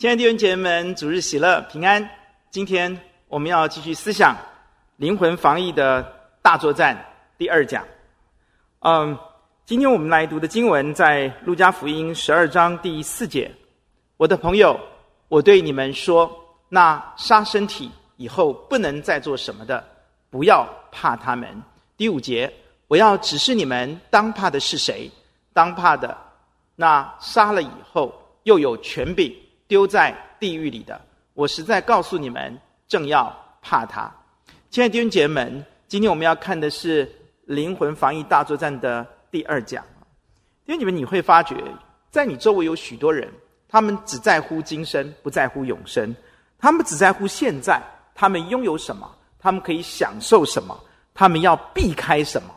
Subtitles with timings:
[0.00, 2.08] 亲爱的弟兄姐妹们，主日喜乐平安。
[2.50, 4.34] 今天我们要继续思想
[4.96, 6.02] 灵魂防疫的
[6.40, 6.98] 大作战
[7.36, 7.84] 第二讲。
[8.78, 9.14] 嗯，
[9.66, 13.54] 今天我们来读的经文在路加福音十二章第四节。
[14.16, 14.80] 我的朋友，
[15.28, 16.34] 我对你们说，
[16.70, 19.86] 那杀身体以后不能再做什么的，
[20.30, 21.62] 不要怕他们。
[21.98, 22.50] 第五节，
[22.88, 25.10] 我要指示你们当怕的是谁？
[25.52, 26.16] 当怕的
[26.74, 28.10] 那杀了以后
[28.44, 29.30] 又有权柄。
[29.70, 31.00] 丢在地狱里的，
[31.32, 34.12] 我实在告诉你们，正要怕他。
[34.68, 37.08] 亲爱的弟兄姐妹们，今天我们要看的是
[37.44, 39.84] 灵魂防疫大作战的第二讲。
[40.64, 41.54] 因为你们你会发觉，
[42.10, 43.32] 在你周围有许多人，
[43.68, 46.12] 他们只在乎今生，不在乎永生；
[46.58, 47.80] 他们只在乎现在，
[48.12, 50.76] 他们拥有什么，他们可以享受什么，
[51.14, 52.48] 他们要避开什么，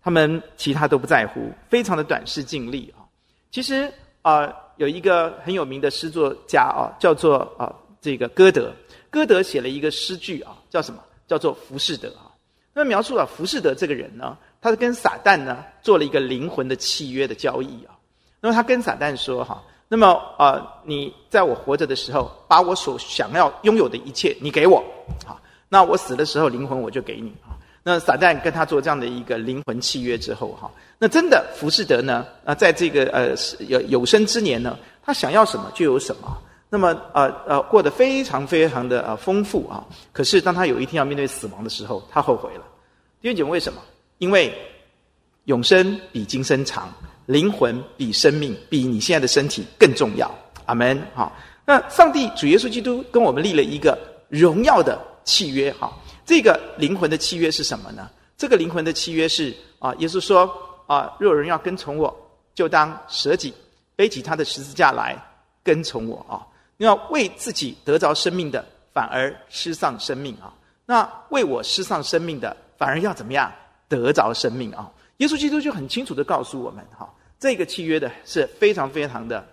[0.00, 3.04] 他们其他都不在乎，非常的短视尽力啊。
[3.50, 4.36] 其实啊。
[4.36, 8.72] 呃有一个很有名的诗作家啊，叫做啊这个歌德。
[9.10, 11.00] 歌德写了一个诗句啊，叫什么？
[11.26, 12.30] 叫做浮士德啊。
[12.72, 17.92] 那描述了浮士德这个人呢，他是跟撒旦呢做了一个灵魂的契约的交易啊。
[18.40, 24.78] 那么他跟撒旦说哈，那么啊你在我活着的时候，把我所想要拥有的一切你给我
[25.26, 25.34] 啊，
[25.68, 27.34] 那我死的时候灵魂我就给你。
[27.82, 30.70] 那撒旦跟他做这样的一个灵魂契约之后哈。
[30.98, 32.26] 那真的，浮士德呢？
[32.44, 33.34] 啊，在这个呃
[33.68, 36.36] 有有生之年呢，他想要什么就有什么。
[36.70, 39.86] 那么呃呃，过得非常非常的呃丰富啊。
[40.12, 42.64] 可是当他有一天要面对死亡的时候，他后悔了。
[43.22, 43.80] 弟兄姐妹，为什么？
[44.18, 44.52] 因为
[45.44, 46.92] 永生比今生长，
[47.24, 50.30] 灵魂比生命比你现在的身体更重要。
[50.66, 51.00] 阿门。
[51.14, 53.98] 好，那上帝主耶稣基督跟我们立了一个
[54.28, 55.72] 荣耀的契约。
[55.72, 55.90] 哈，
[56.28, 58.10] 这个灵魂的契约是什么呢？
[58.36, 60.64] 这个灵魂的契约是啊，耶稣说。
[60.88, 61.14] 啊！
[61.20, 63.52] 若有人要跟从我，就当舍己，
[63.94, 65.14] 背起他的十字架来
[65.62, 66.40] 跟从我啊！
[66.78, 70.50] 你要为自己得着生命的，反而失丧生命啊！
[70.86, 73.52] 那为我失丧生命的，反而要怎么样
[73.86, 74.90] 得着生命啊？
[75.18, 77.06] 耶稣基督就很清楚地告诉我们哈，
[77.38, 79.46] 这个契约的是非常非常的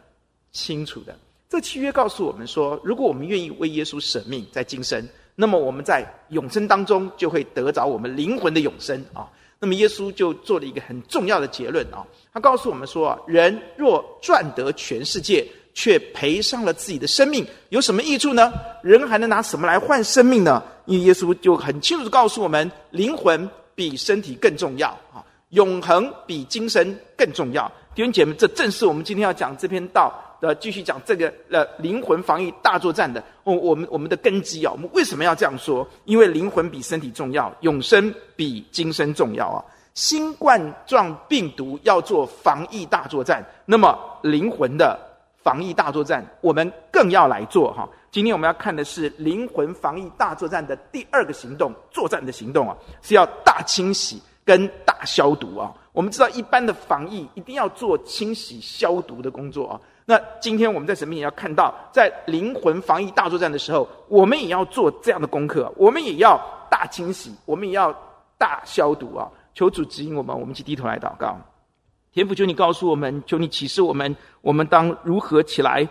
[0.53, 1.13] 清楚的。
[1.49, 5.05] 这契约告诉我们说，如果我们愿意为耶稣舍命，在今生，
[5.35, 9.27] 那么我们在永生当中就会得着我们灵魂的永生啊！
[9.59, 18.53] 那么耶稣就做了一个很重要的结论啊，他告诉我们说啊，人若赚得全世界，却赔上了自己的生命，有什么益处呢？
[18.81, 20.63] 人还能拿什么来换生命呢？
[20.85, 27.69] 因为耶稣就很清楚地告诉我们，灵魂比身体更重要啊，永恒比今生更重要。
[27.93, 30.13] 弟兄姐妹，这正是我们今天要讲这篇道。
[30.45, 35.87] 呃，继续讲这个呃灵魂防疫大作战的，我我们我们的根基啊，我们为什么要这样说？
[36.03, 39.65] 因为灵魂比身体重要，永生比今生重要啊！
[39.95, 44.99] 新冠状病毒要做防疫大作战，那么灵魂的
[45.41, 47.89] 防疫大作战，我们更要来做哈。
[48.11, 55.73] 今天我们要看的是灵魂防疫大作战的第二个行动，作战的行动啊，是要大清洗跟大消毒啊。
[55.91, 59.81] 我们知道一般的防疫一定要做清洗消毒的工作啊。
[60.07, 66.39] 那今天我们在神面前要看到，在灵魂防疫大作战的时候，我们也要做这样的功课，我们也要
[66.69, 67.91] 大清洗，我们也要
[68.37, 69.27] 大消毒啊！
[69.55, 71.35] 求主指引我们，我们一起低头来祷告。
[72.13, 75.87] 天父，求你告诉我们，求你启示我们，我们当如何起来。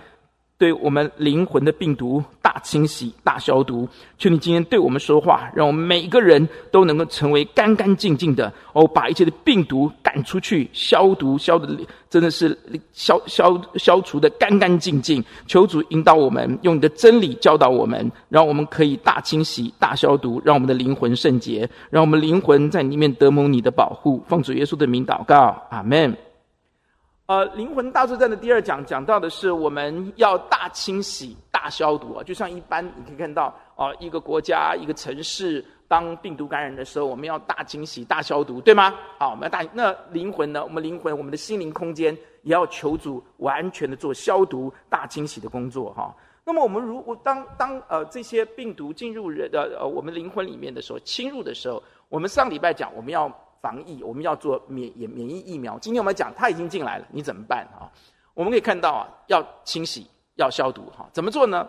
[0.57, 11.77] 对我们灵魂的病毒大清洗、大消毒，求你今天对我们说话，让我们每一个人都能够成为干干净净的哦，把一切的病毒赶出去，消毒消的
[12.09, 12.57] 真的是
[12.93, 15.23] 消消消除的干干净净。
[15.47, 24.23] 求主引导我们，用你的真理教导我们，让我们可以大清洗、大消毒，让我们的灵魂圣洁，让我们灵魂在里面得蒙你的保护。
[24.29, 26.17] 奉主耶稣的名祷告，阿门。
[27.27, 33.45] 呃，灵魂大作战的第二讲讲到的是我们要大清洗、大消毒啊，就像一般你可以看到
[33.77, 38.95] 啊、一个国家、一个城市，当病毒感染的时候，我们要大清洗、大消毒，对吗？
[39.19, 40.63] 好，我们要大那灵魂呢？
[40.63, 46.15] 我们灵魂、我们的心灵空间也要求主完全的做消毒、大清洗的工作哈。
[46.45, 53.33] 那么我们如果当当呃这些病毒进入人的呃我们灵魂里面的时候，侵入的时候，我们上礼拜讲我们要。
[53.65, 55.79] 防疫，我们要做免免免疫疫苗。
[55.79, 57.89] 今天我们讲，它已经进来了，你怎么办啊？
[58.35, 61.09] 我们可以看到啊，要清洗，要消毒哈。
[61.15, 61.67] 怎么做呢？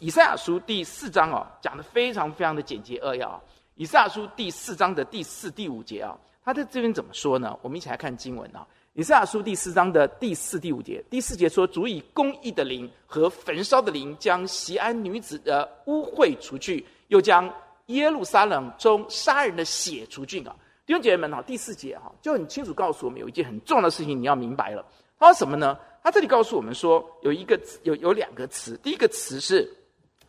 [0.00, 3.40] 以赛亚书第四章啊，讲的非常非常的简洁扼要啊。
[3.76, 7.56] 以赛亚书第四章的第四、第五节啊，他在这边怎么说呢？
[7.62, 8.66] 我们一起来看经文啊。
[8.94, 17.48] 以赛亚书第四章的第四、第五节，第四节说：“足以公义的灵和焚烧的灵，将西安女子的污秽除去，又将
[17.86, 24.86] 耶路撒冷中杀人的血除尽啊。”弟兄姐妹们哈，第四节哈就很清楚告诉我们有一件很重要的事情，你要明白了。
[25.18, 25.76] 他说什么呢？
[26.00, 29.68] 他这里告诉我们说，有一个有有两个词，第一个词是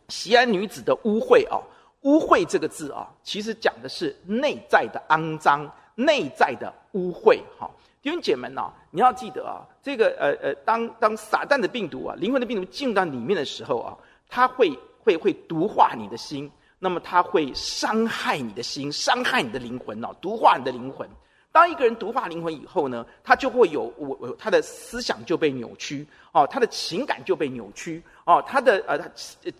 [0.08, 1.62] 西安女子的污秽啊，
[2.00, 7.40] 污秽这个字啊，其实讲的是内在的肮脏，内在的污秽。
[7.56, 7.70] 哈，
[8.02, 13.96] 弟兄姐妹们呐，你要记得啊，这个呃呃，当当撒旦的病毒啊，灵魂的病毒进入到里面的时候啊，
[14.28, 16.50] 它会会会毒化你的心。
[16.78, 21.08] 那么它会伤害你的心，伤害你的灵魂哦，毒化你的灵魂。
[21.50, 29.08] 当一个人毒化灵魂以后呢，他就会有我我他的思想就被扭曲哦，他的情感就被扭曲哦，他的呃他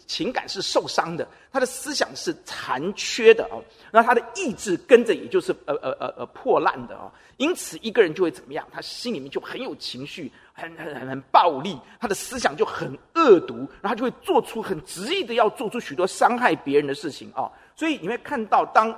[0.06, 7.10] 情感是受伤的，他的思想是残缺的哦，那他的意志跟着也就是呃呃呃呃破烂的哦。
[7.38, 8.66] 因此一个人就会怎么样？
[8.70, 17.50] 他心里面就很有情绪，很很很很暴力，他的思想就很恶毒，然后就会做出很执意的要做出许多伤害别人的事情哦。
[17.74, 18.94] 所以你会看到当。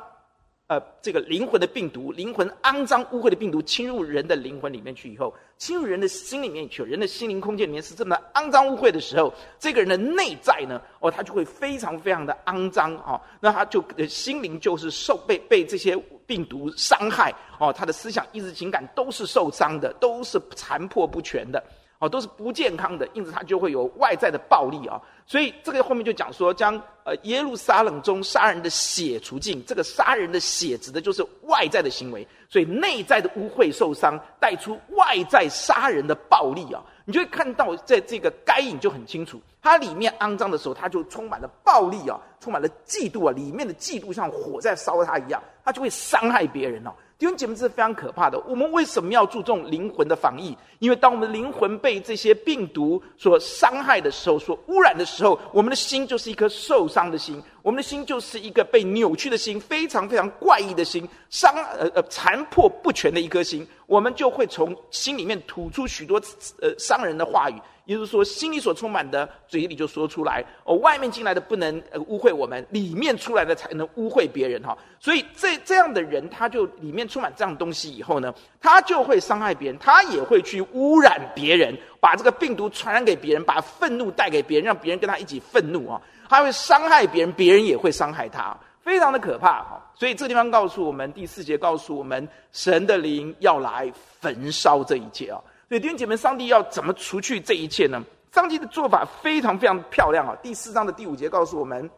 [0.70, 21.60] 呃，这个灵魂的病毒，灵魂肮脏污秽的病毒侵入人的灵魂里面去以后，侵入人的心里面去，人的心灵空间里面是这么肮脏污秽的时候，这个人的内在呢，哦，他就会非常非常的肮脏啊、哦，那他就心灵就是受被被这些病毒伤害哦，他的思想、意志、情感都是受伤的，都是残破不全的。
[22.00, 25.00] 哦，都是不健康的，因此他就会有外在的暴力啊。
[25.26, 26.74] 所以这个后面就讲说，将
[27.04, 29.62] 呃耶路撒冷中杀人的血除尽。
[29.66, 36.82] 这个杀人的血指的就是外在的行为，所以内在的污秽受伤带出外在杀人的暴力啊。
[37.04, 46.90] 你就会看到在这个该隐就很清楚，它里面肮脏的时候，它就充满了暴力啊，充满了嫉妒啊，里面的嫉妒像火在烧它一样，它就会伤害别人哦。
[47.20, 48.40] 弟兄姐妹，这是非常可怕的。
[48.48, 50.56] 我们为什么要注重灵魂的防疫？
[50.78, 66.18] 因为当我们灵魂被这些病毒所伤害的时候，所污染的时候，我们的心就是一颗受伤的心，我们的心就是一个被扭曲的心，非常非常怪异的心，伤呃呃残破不全的一颗心，我们就会从心里面吐出许多
[66.62, 67.60] 呃伤人的话语。
[67.90, 70.44] 也就是说，心里所充满的，嘴里就说出来。
[70.62, 74.78] 哦，外面进来的不能呃污秽我们，里面出来的才能污秽别人哈。
[75.00, 86.00] 所以这这样的人，他就里面充满这样东西以后呢，他就会伤害别人，他也会去污染别人，把这个病毒传染给别人，把愤怒带给别人，让别人跟他一起愤怒啊。
[86.28, 89.84] 他会伤害别人，别人也会伤害他，非常的可怕哈。
[89.96, 95.40] 所以这地方告诉我们，第四节告诉我们，神的灵要来焚烧这一切啊。
[95.70, 98.04] 所以弟兄姐妹，上帝要怎么除去这一切呢？
[98.34, 100.36] 上帝的做法非常非常漂亮啊！
[100.42, 101.88] 第四章的第五节告诉我们，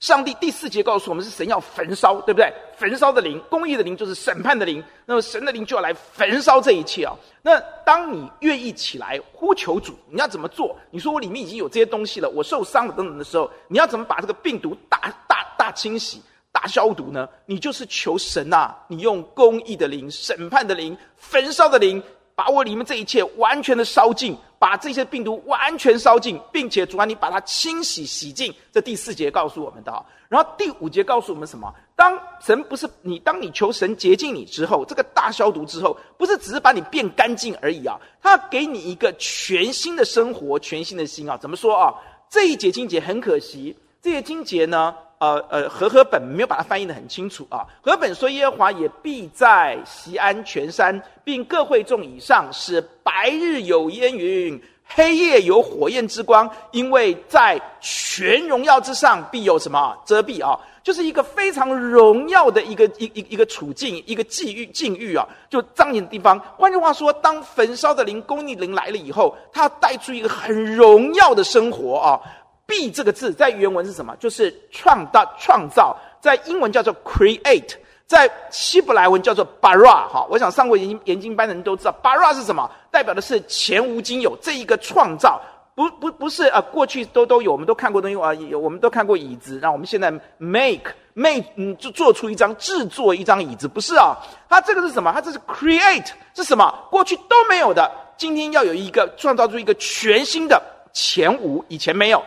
[0.00, 2.52] 上帝第四节告诉我们是神要焚烧，对不对？
[2.76, 4.84] 焚烧的灵，公义的灵就是审判的灵。
[5.06, 7.16] 那么神的灵就要来焚烧这一切啊！
[7.40, 10.78] 那当你愿意起来呼求主，你要怎么做？
[10.90, 16.20] 你说我里面已经有这些东西了，我受伤了等等的时候，你要怎么把这个病毒大大大清洗、
[16.52, 17.26] 大消毒呢？
[17.46, 18.76] 你就是求神啊！
[18.88, 22.02] 你用公义的灵、审判的灵、焚烧的灵。
[22.34, 28.52] 把我里面这一切完全的烧尽，把这些病毒完全烧尽，并且主啊，你把它清洗洗净。
[28.72, 30.06] 这第四节告诉我们的。
[30.28, 31.72] 然后第五节告诉我们什么？
[31.94, 41.36] 当神不是你，当你求神洁净你之后，这个大消毒之后，不是只是把你变干净而已啊，他给你一个全新的生活，全新的心啊。
[41.36, 41.94] 怎么说啊？
[42.28, 44.92] 这一节经节很可惜，这些经节呢？
[45.32, 47.64] 呃呃，和合本没有把它翻译的很清楚啊。
[47.80, 60.58] 和本说，耶和华也必在锡安全山，并各会众以上，使白日有烟云，黑夜有火焰之光，因为在全荣耀之上必有什么遮蔽啊？
[60.82, 66.38] 就是一个非常荣耀的一个一一一个处境，一个际遇境遇啊，就彰显的地方。
[66.58, 72.20] 换句话说，当焚烧的灵、公义灵来了以后，他带出一个很荣耀的生活啊。
[72.66, 74.16] 必这个字在原文是什么？
[74.16, 77.74] 就是创造、创造，在英文叫做 create，
[78.06, 80.08] 在希伯来文叫做 bara。
[80.08, 82.70] 哈，我想上过研研经班的人都知道，bara 是什么？
[82.90, 85.40] 代表的是前无今有这一个创造，
[85.74, 94.16] 不不不是啊，过去都都有，我们都看过东西啊，有我们都看过椅子，那我们现在 make make 嗯，就做出一张制作一张椅子，不是啊？
[94.48, 95.12] 它这个是什么？
[95.12, 96.72] 它这是 create 是什么？
[96.90, 102.22] 过去都没有的，今天要有一个创造出一个全新的，前无以前没有。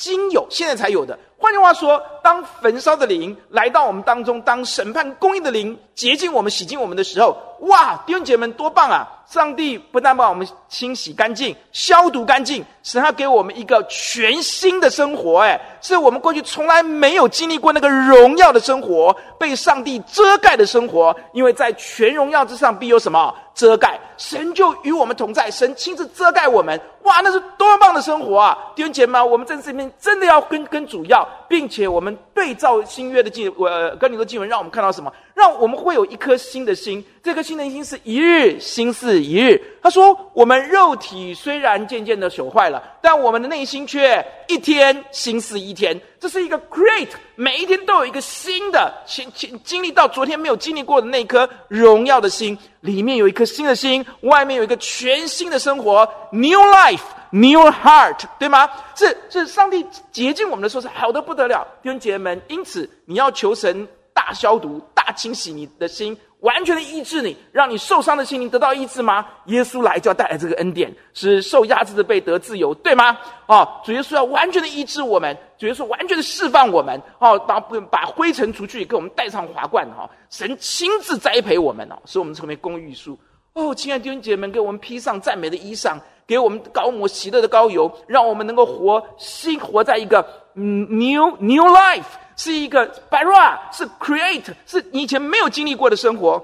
[0.00, 1.18] 今有，现在才有的。
[1.40, 7.96] 换句话说，当焚烧的灵来到我们当中，当审判公义的灵洁净我们、洗净我们的时候，哇！
[8.06, 9.08] 弟兄姐妹们多棒啊！
[9.26, 15.40] 上帝不但把我们清洗干净、消毒干净，神还给我们一个全新的生活。
[15.40, 21.14] 诶，是我们过去从来没有经历过那个荣耀的生活，被上帝遮盖的生活。
[21.32, 23.98] 因为在全荣耀之上必有什么遮盖？
[24.18, 26.78] 神就与我们同在，神亲自遮盖我们。
[27.04, 28.58] 哇，那是多棒的生活啊！
[28.74, 35.12] 弟兄姐妹们，我们在这边真的要跟跟主要，并且我们对照新约的经，呃，哥林多经文，让我们看到什么？
[35.34, 39.60] 让我们会有一颗新的心，这颗新的心是一日新似一日。
[39.82, 58.68] 他说：“我们肉体虽然渐渐的朽坏了，但我们的内心却一天新似一天。”这是一个 create，每一天都有一个新的，经经经历到昨天没有经历过的那颗荣耀的心，里面有一颗新的心，外面有一个全新的生活，new life New heart，对吗？
[58.94, 62.42] 是是，上帝洁净我们的时候是好的不得了，弟兄姐妹们。
[62.48, 66.16] 因此，你要求神大消毒、大清洗你的心。
[66.40, 69.26] 完全的医治你，让你受伤的心灵得到医治吗？
[69.44, 73.14] 耶稣来就要带来这个恩典，使受压制的被得自由，对吗？
[73.44, 83.18] 哦，主耶稣要完全的医治我们，主耶稣完全的释放我们，哦，把把灰尘除去，给我们戴上华冠，哈、哦，神亲自栽培我们哦，使我们成为公义书。
[83.52, 85.98] 哦，亲爱的弟兄姐妹们，给我们披上赞美的衣裳，
[86.30, 92.04] 给我们高抹喜乐的膏油，让我们能够活新活在一个嗯 new new life。
[92.36, 96.40] 是一个 bara，是 create，是你以前没有经历过的生活，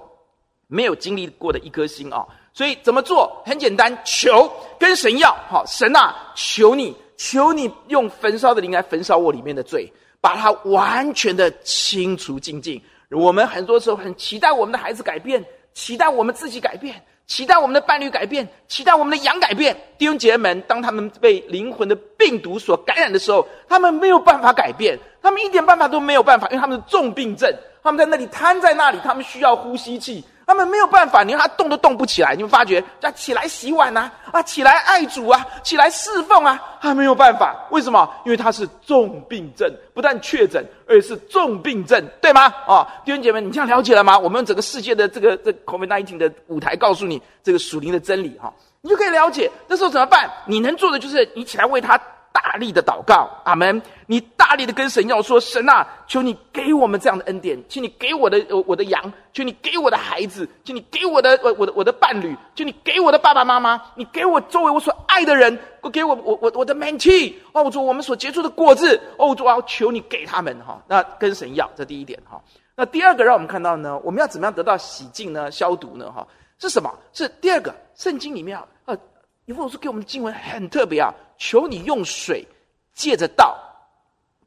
[0.66, 2.28] 没有经历过的一颗心啊、哦！
[2.52, 3.40] 所以怎么做？
[3.46, 9.88] 很简单，求跟神要，好，神啊，求你，求你用焚烧的灵来焚烧我里面的罪，
[10.20, 12.82] 把它完全的清除净尽。
[13.12, 15.42] 我们很多时候很期待我们的孩子改变，
[15.74, 17.00] 期待我们自己改变。
[17.26, 19.76] 期待我们的伴侣改变，期待我们的羊改变。
[19.98, 27.52] 弟兄姐妹们，当他们被灵魂的病毒所感染的时候，他们没有办法改变，他们一点办法都没有办法，因为他们是重病症，
[27.82, 30.24] 他们在那里瘫在那里，他们需要呼吸器。
[30.46, 32.36] 他们没有办法，你看他动都动不起来。
[32.36, 37.66] 你们发觉，叫起来洗碗呐，啊，起来爱主啊，起来侍奉啊，他没有办法。
[37.70, 38.08] 为什么？
[38.24, 42.42] 因为他是重病症，不但确诊，而且是重病症，对吗？
[42.64, 44.16] 啊，弟兄姐妹，你这样了解了吗？
[44.16, 49.50] 我们用整个世界的这个这 COVID-19 的舞台告诉你这个属灵的真理哈，你就可以了解。
[49.66, 50.30] 那时候怎么办？
[50.46, 52.00] 你能做的就是你起来为他。
[52.36, 53.80] 大力的祷告，阿门！
[54.04, 65.58] 你大力的跟神要说：“神啊，求你给我们这样的恩典，请你给我的我的羊，求你给我的孩子，求你给我的我我的我的伴侣，求你给我的爸爸妈妈，你给我周围我所爱的人，
[65.90, 70.82] 给我我我我的 mentee 哦，我说我们所结出的果子哦，我要求你给他们哈。
[70.86, 72.38] 那跟神要，这第一点哈。
[72.76, 75.50] 那第二个，让我们看到呢，我们要怎么样得到洗净呢？
[75.50, 76.12] 消毒呢？
[76.12, 76.26] 哈，
[76.58, 76.92] 是什么？
[77.14, 78.98] 是第二个，圣经里面啊，呃，
[79.46, 81.12] 以弗所书给我们的经文很特别啊。
[81.38, 82.46] 求你用水
[82.94, 83.56] 借着道，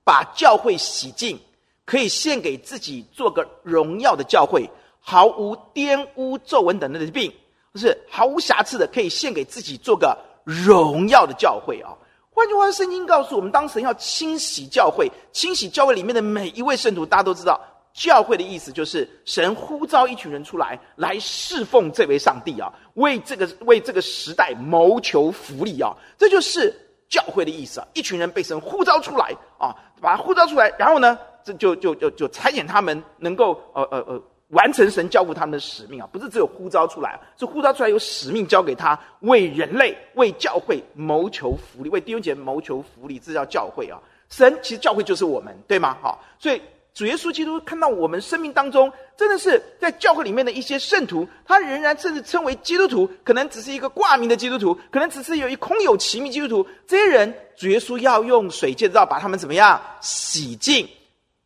[0.04, 1.40] 把教会洗净，
[1.86, 7.32] 可以献给自己做个荣耀的教会，毫无玷污、皱纹等等的病，
[7.72, 11.96] 不是毫无瑕疵的，可以献给自己做个荣耀的教会啊。
[12.32, 17.60] 换句话说，圣经告诉我们，当神要清洗教会，清洗教会里面的每一位圣徒，大家都知道，
[18.00, 22.72] 教会的意思就是神呼召一群人出来，来侍奉这位上帝啊。
[22.94, 26.74] 为这个为这个时代谋求福利啊，这就是
[27.10, 27.88] 教会的意思啊！
[27.94, 36.08] 一群人被神呼召出来啊，把他呼召出来，然后呢，这就就就就差遣他们能够呃呃呃完成神交付他们的使命啊！
[36.10, 44.00] 不是只有呼召出来，是呼召出来有使命交给他，为人类为教会谋求福利，为弟兄姐妹谋求福利，这叫教会啊！
[44.30, 45.98] 神其实教会就是我们，对吗？
[46.02, 46.62] 好，所以。
[47.00, 56.68] 主耶稣基督看到我们生命当中，真的是在教会里面的一些圣徒，他仍然甚至称为基督徒，可能只是一个挂名的基督徒，可能只是有一空有其名基督徒。
[56.86, 60.86] 这些人，主耶稣要用水建造把他们怎么样洗净，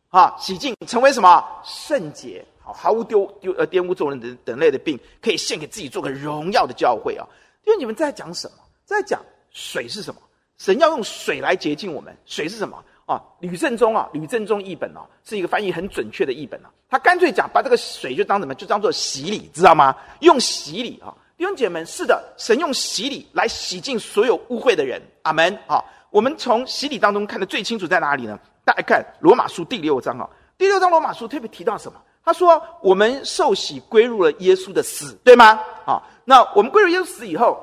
[0.08, 7.24] 啊，洗净成为什么圣洁，好，毫无丢丢呃玷污、众人等等类的病，可以献给自己做个荣耀的教会啊。
[7.64, 8.56] 因为你们在讲什么？
[8.84, 10.20] 在讲水是什么？
[10.58, 12.84] 神要用水来洁净我们，水是什么？
[13.06, 16.70] 啊，吕振中啊，吕振中译本啊，是一个翻译很准确的译本啊。
[16.88, 18.54] 他干脆讲，把这个水就当什么？
[18.54, 19.94] 就当做洗礼，知道吗？
[20.20, 25.02] 用洗礼啊，弟兄姐妹们，是的，神用洗礼来洗净所有污秽的人。
[25.22, 25.58] 阿门。
[25.66, 28.38] 好，我们从洗礼当中看得最清楚在哪里呢？
[28.64, 32.00] 大家看罗马书第六章啊，第六章罗马书特别提到什么？
[32.24, 35.60] 他说我们受洗归入了耶稣的死，对吗？
[35.84, 37.60] 啊，那我们归入耶稣死以后，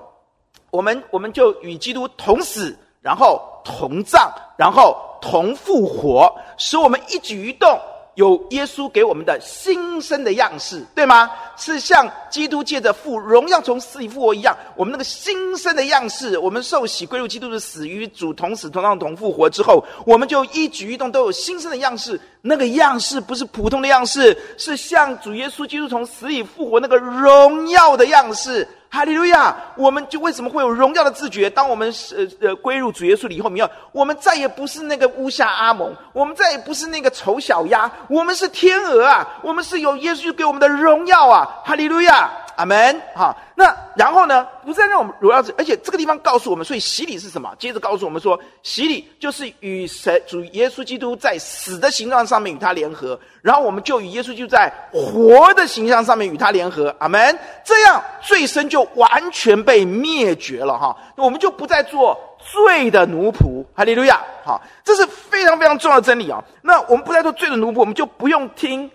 [0.69, 5.07] 我们我们就与基督同死，然后同葬，然后。
[5.21, 7.79] 同复活，使我们一举一动
[8.15, 11.31] 有耶稣给我们的新生的样式，对吗？
[11.55, 22.19] 是像基督借着复荣耀从死里复活一样，我们那个新生的样式，我们受洗归入基督的死，与主同死同葬同复活之后，我们就一举一动都有新生的样式。
[22.41, 28.67] 那个样式不是普通的样式，是像主耶稣基督从死里复活那个荣耀的样式。
[28.93, 29.55] 哈利路亚！
[29.77, 31.49] 我们就为什么会有荣耀的自觉？
[31.49, 39.25] 当我们呃呃归入主耶稣里以后，没有，我们再也不是那个乌鸦阿蒙，我们再也不是那个丑小鸭，我们是天鹅啊！
[39.41, 41.47] 我们是有耶稣给我们的荣耀啊！
[41.63, 42.29] 哈利路亚！
[42.55, 43.01] 阿门。
[43.15, 44.47] 好，那然后呢？
[44.63, 47.51] 不再让我们荣耀，而且这个地方告诉我们，所以洗礼是什么？
[47.57, 56.95] 接着告诉我们说，洗礼就是与神主耶稣基督在死的形状上面与他联合，然后我们就与耶稣基督在活的形象上面与他联合。
[56.99, 57.37] 阿门。
[57.65, 63.65] 这样罪身就完全被灭绝了哈，我们就不再做罪的奴仆。
[63.73, 64.21] 哈利路亚。
[64.45, 66.43] 好，这是非常非常重要的真理啊。
[66.61, 68.89] 那我们不再做罪的奴仆，我们就不用听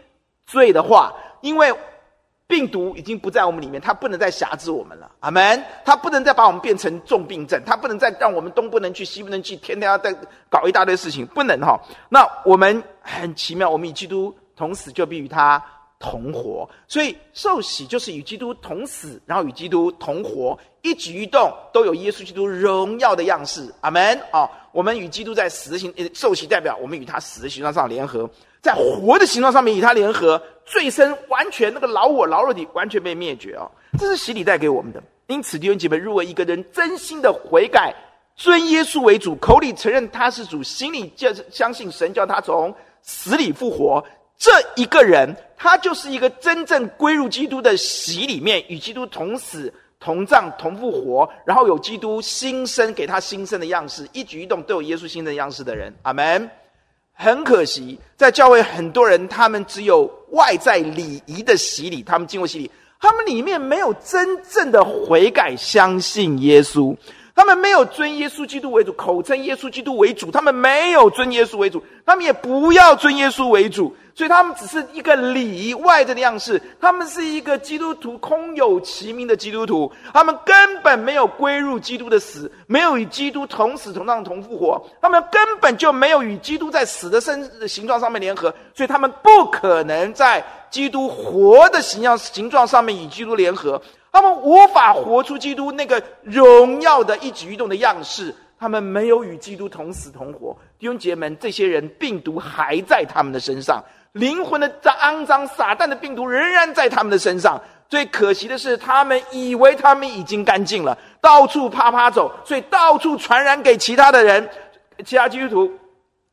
[0.47, 1.75] 罪的话，因为。
[2.49, 5.11] 病毒已经不在我们里面，它不能再辖制我们了。
[5.21, 5.65] 阿门。
[5.85, 10.15] 它不能再把我们变成重病症，它不能再让我们东不能去西不能去，天天要再
[10.49, 11.77] 搞一大堆事情，不能哈。
[12.09, 15.61] 那我们很奇妙，我们与基督同死，就必与他
[15.99, 16.69] 同活。
[16.87, 23.75] 所以受洗就是与基督同死，然后与基督同活，一举一动都有耶稣基督荣耀的样式。
[23.81, 24.17] 阿门。
[24.31, 28.31] 啊，我们与基督在死的形受洗，代表我们与他死的形状上联合。
[28.63, 35.03] 在活的形状上面与他联合，罪身完全那个老我老肉体完全被灭绝哦，这是洗礼带给我们的。
[35.29, 37.95] 因此弟兄姐妹，如果一个人真心的悔改，
[38.35, 44.05] 尊耶稣为主，口里承认他是主，心里就是相信神叫他从死里复活，
[44.37, 55.95] 这一个人他就是一个真正归入基督的洗里面，与基督同死同葬同复活，然后有基督新生给他新生的样式，一举一动都有耶稣新生的样式的人。
[56.03, 56.51] 阿门。
[57.19, 62.71] 很可惜，在教会很多人，他们只有外在礼仪的洗礼，他们经过洗礼，
[63.01, 66.95] 他们里面没有真正的悔改，相信耶稣，
[67.37, 73.95] 他们没有尊耶稣基督为主，口称耶稣基督为主，他们没有尊耶稣为主，他们也不要尊耶稣为主。
[74.15, 93.79] 所以他们只是一个礼外在的样式，他们是一个基督徒，空有其名的基督徒，他们根本没有归入基督的死，没有与基督同死同葬同复活，他们根本就没有与基督在死的身形状上面联合，所以他们不可能在基督活的形象形状上面与基督联合，
[94.17, 98.35] 他们无法活出基督那个荣耀的一举一动的样式。
[98.59, 107.61] 他们没有与基督同死同活，弟兄姐妹们，这些人病毒还在他们的身上，灵魂的肮脏、撒旦的病毒仍然在他们的身上。
[107.91, 114.49] 最可惜的是，他们以为他们已经干净了，到处趴趴走，所以到处传染给其他的人，
[115.05, 115.71] 其他基督徒。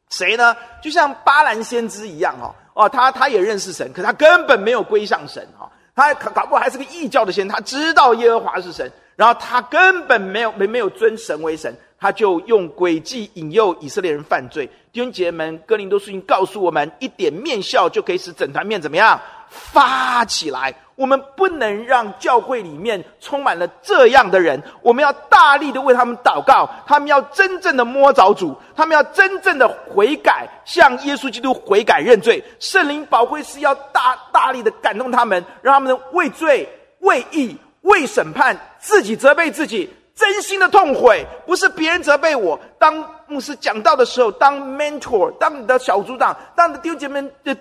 [0.10, 0.56] 谁呢？
[0.82, 11.74] 就像巴兰先知一样，哈哦，他他也认识神，可他根本没有归向神，哈，他搞不好还是个异教的先生，他知道耶和华是神，然后他根本没有没没有尊神为神。
[12.00, 14.70] 他就用诡计引诱以色列人犯罪。
[14.92, 19.18] 弟兄姐妹们，哥林多书信告诉我们，一点面笑就可以使整团面怎么样
[19.54, 20.74] 发起来。
[20.96, 24.62] 我们不能让教会里面充满了这样的人。
[24.84, 32.44] 我们要大力的为他们祷告，他们要真正的摸着主，他们要真正的悔改，向耶稣基督悔改认罪。
[32.60, 39.92] 圣灵保惠师要大大力的感动他们，让他们为罪、为义、为审判，自己责备自己。
[40.16, 42.60] 真心的痛悔，不是别人责备我。
[42.78, 47.58] 当牧师讲道的时候，当 mentor，当你的小组长，当你的弟兄姐妹的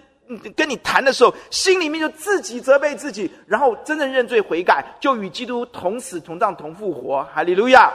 [0.57, 7.23] 跟你谈的时候，心里面就自己责备自己，然后真正认罪悔改，就与基督同死同葬同复活。
[7.35, 7.93] 哈利路亚！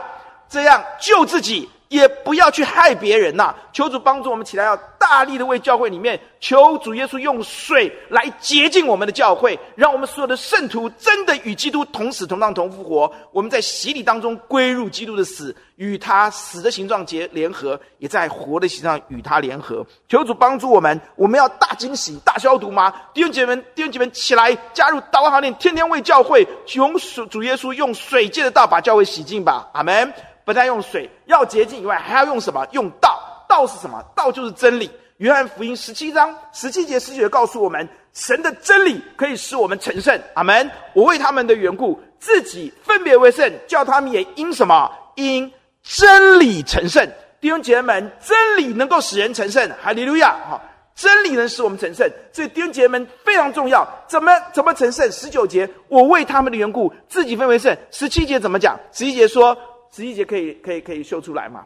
[0.50, 1.70] 这样救自己。
[1.90, 3.54] 也不要去害别人呐！
[3.72, 13.10] 求主帮助我们起来，要大力的为教会里面求主耶稣用水来洁净我们的教会，让我们所有的圣徒真的与基督同死同葬同复活。
[13.32, 19.86] 我们在洗礼当中归入基督的死，与他死的形状结联合，也在活的形状与他联合。
[20.10, 22.94] 求主帮助我们，我们要大惊喜、大消毒吗？
[23.14, 26.90] 弟兄姐妹们，弟兄姐妹们起来加入祷告行列，天天为教会求
[27.30, 29.70] 主耶稣用水借的道把教会洗净吧！
[29.74, 30.14] 阿门。
[30.44, 32.66] 不再用水要洁净以外，还要用什么？
[32.72, 33.24] 用道。
[33.48, 34.04] 道是什么？
[34.14, 34.92] 道就是真理。
[35.20, 40.22] 约翰福音十七章十七节、十九节告诉我们，神的真理可以使我们成圣。
[40.34, 40.70] 阿门。
[40.94, 44.92] 我为他们的缘故，自己分别为圣，叫他们也因什么？
[45.16, 45.50] 因
[45.82, 47.10] 真理成圣。
[47.40, 49.72] 弟兄姐妹们，真理能够使人成圣。
[49.82, 50.36] 哈利路亚！
[50.50, 50.62] 哈，
[50.94, 53.88] 真理能使我们成圣，所以弟兄姐妹们非常重要。
[54.08, 55.10] 怎么怎么成圣？
[55.10, 57.76] 十九节，我为他们的缘故，自己分为圣。
[57.92, 58.78] 十七节怎么讲？
[58.92, 59.58] 十七节说。
[59.98, 61.66] 十一节可以可以可以秀出来吗？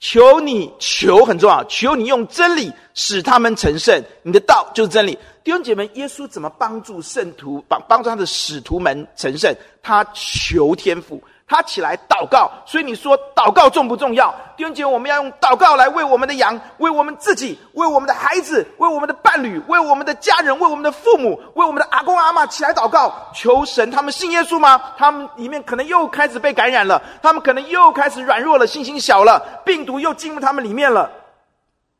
[0.00, 3.98] 求你求很重要，求你用真理使他们成圣。
[4.22, 5.18] 你的道就是真理。
[5.42, 9.50] 弟兄姐妹，耶稣怎么帮助圣徒帮帮助他的使徒们成圣？
[9.82, 11.22] 他求天赋。
[11.48, 14.34] 他起来祷告，所以你说祷告重不重要？
[14.56, 23.88] 弟兄姐妹，我们要用祷告来为我们的羊、为我们自己、为我们的孩子、为我们的伴侣、为我们的家人、为我们的父母、为我们的阿公阿嬷起来祷告，求神。
[23.92, 24.80] 他们信耶稣吗？
[24.98, 31.08] 他们里面可能又开始被感染了，他们可能又开始软弱了，信心小了，病毒又进入他们里面了。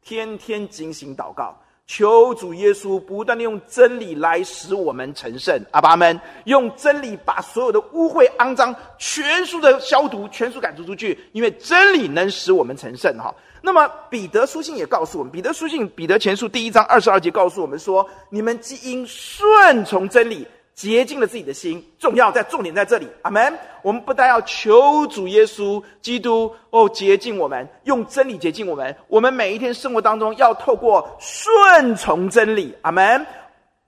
[0.03, 13.33] 天天警醒祷告，求主耶稣不断的用真理来使我们成圣，阿爸们用真理把所有的污秽肮脏全数的消毒，全数赶逐出去，因为真理能使我们成圣哈。
[13.63, 20.47] 那么彼得书信也告诉我们，彼得书信彼得前书第一章二十二节告诉我们说：你们既因顺从真理。
[20.77, 23.59] 洁净了自己的心，重要在重点在这里，阿门。
[23.83, 28.95] 我们不但要求主耶稣基督哦洁净我们，用真理洁净我们。
[29.09, 33.27] 我们每一天生活当中要透过顺从真理，阿门。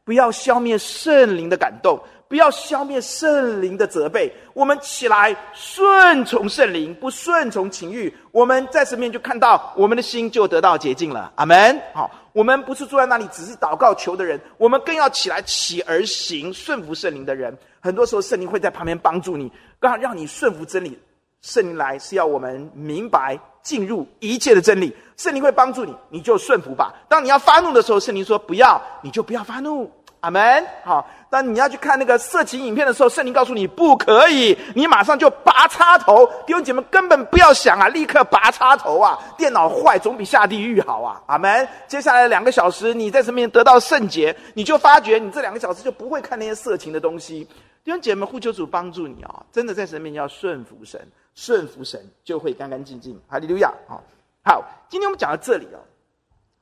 [0.03, 4.33] 不要消灭圣灵的感动，不要消灭圣灵的责备。
[4.53, 8.15] 我们起来顺从圣灵，不顺从情欲。
[8.31, 11.81] 我们在神面就看到我们的心就得到洁净了，阿门。
[11.93, 12.11] 好。
[12.35, 17.57] 我们不是坐在那里只是祷告求的人，我们更要起来起而行，顺服圣灵的人。
[17.81, 20.97] 很多时候，圣灵会在旁边帮助你，让让你顺服真理。
[21.43, 24.95] 圣灵来是要我们明白进入一切的真理。
[25.17, 26.95] 圣灵会帮助你，你就顺服吧。
[27.09, 29.91] 当你要发怒的时候，圣灵说不要，你就不要发怒。
[30.21, 30.65] 阿门。
[30.85, 31.09] 好。
[31.31, 36.27] 当你要去看那个色情影片的时候，圣灵告诉你不可以，你马上就拔插头。
[36.47, 39.19] 弟兄姐妹根本不要想啊，立刻拔插头啊！
[39.37, 41.23] 电脑坏总比下地狱好啊！
[41.27, 41.69] 阿门。
[41.87, 47.47] 接下来两个小时，你在这边得到圣洁，你就发觉你这两个小时就不会看那些色情的东西。
[47.85, 49.45] 弟兄姐妹，呼求主帮助你啊！
[49.53, 51.01] 真的在神面前要顺服神，
[51.35, 53.21] 顺服神就会干干净净。
[53.29, 53.71] 哈利路亚！
[53.87, 54.03] 好，
[54.43, 55.79] 好，今天我们讲到这里哦，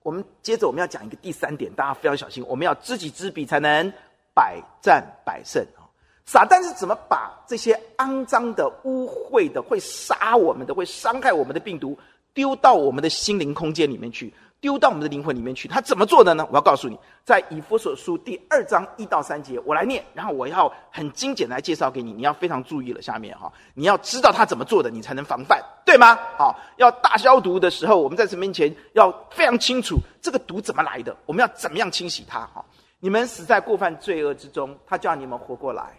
[0.02, 3.92] 我们接着我们要讲一个第三点，大家非常小心，我们要知己知彼才能。
[4.36, 5.88] 百战百胜啊！
[6.26, 11.98] 撒旦是怎么把这些肮脏的、污秽的、会杀我们的、会伤害我们的病毒
[12.34, 15.66] 丢到我们的心灵空间里面去，丢到我们的灵魂里面去？
[15.66, 16.46] 他怎么做的呢？
[16.50, 23.00] 我要告诉你，在以弗所书第二章一到三节，我来念，然后我要很精简来介绍给你，你要非常注意了。
[23.00, 26.18] 下面哈，你要知道他怎么做的，你才能防范，对吗？
[26.36, 32.40] 好，要大消毒的时候，我们在神面前要非常清楚这个毒怎么来的，我们要怎么样清洗它？
[32.52, 32.62] 哈。
[33.06, 35.96] 你们死在过犯罪恶之中，他叫你们活过来。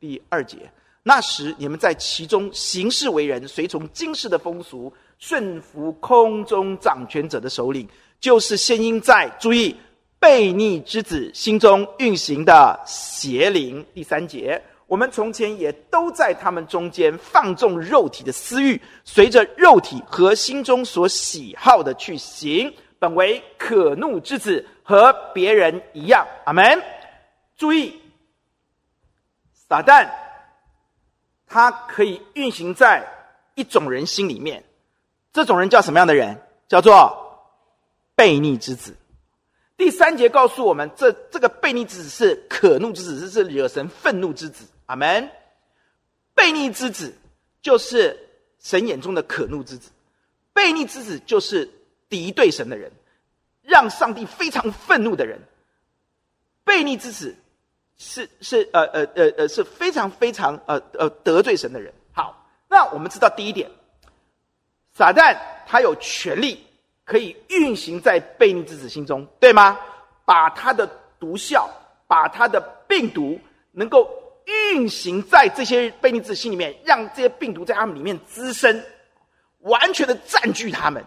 [0.00, 0.68] 第二节，
[1.04, 9.76] 那时你们在其中行事为人，随从今世的风俗，顺服空中掌权者的首领，就是现今在注意
[10.20, 13.86] 悖逆之子心中运行的邪灵。
[13.94, 22.74] 第三节，我们从前也都在他们中间放纵肉体的私欲，随着肉体和心中所喜好的去行。
[22.98, 26.26] 本为可怒之子，和别人一样。
[26.44, 26.82] 阿门。
[27.56, 28.02] 注意，
[29.52, 30.10] 撒旦
[31.46, 33.06] 他可以运行在
[33.54, 34.64] 一种人心里面，
[35.32, 36.42] 这种人叫什么样的人？
[36.68, 37.52] 叫做
[38.16, 38.96] 悖逆之子。
[39.76, 44.66] 第三节告诉我们，这这个悖逆之子是可怒之子，这是惹神愤怒之子。
[44.86, 45.30] 阿门。
[46.34, 47.16] 悖逆之子
[47.62, 49.90] 就是神眼中的可怒之子，
[50.52, 51.70] 悖逆之子就是。
[52.10, 52.90] 敌对神的人，
[53.70, 55.40] 让上帝非常愤怒的人，
[56.64, 57.36] 悖逆之子，
[57.96, 61.94] 是是呃呃呃呃是非常非常呃呃得罪神的人。
[62.12, 63.70] 好，那我们知道第一点，
[64.92, 66.66] 撒旦他有权利
[67.04, 69.78] 可以运行在悖逆之子心中，对吗？
[70.24, 70.84] 把他的
[71.20, 71.70] 毒效，
[72.08, 73.38] 把他的病毒，
[73.70, 74.10] 能够
[74.46, 78.84] 运行在这些悖逆之心里面，让这些病毒在他们里面滋生，
[79.60, 81.04] 完全的占据他们。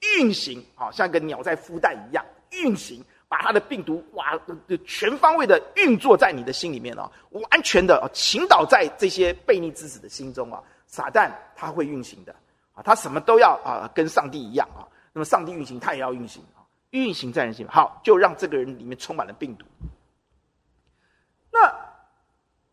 [0.00, 4.38] 运行啊，像一个鸟在孵蛋一样运行，把它的病毒哇，
[4.84, 10.62] 全方位的运作在你的心里面啊，完全的哦倾倒在这些悖逆之子的心中啊。
[10.86, 12.34] 撒旦他会运行的
[12.72, 14.86] 啊，他什么都要啊，跟上帝一样啊。
[15.12, 17.66] 那么上帝运行，他也要运行啊，运行在人心。
[17.66, 19.66] 好，就让这个人里面充满了病毒。
[21.50, 21.74] 那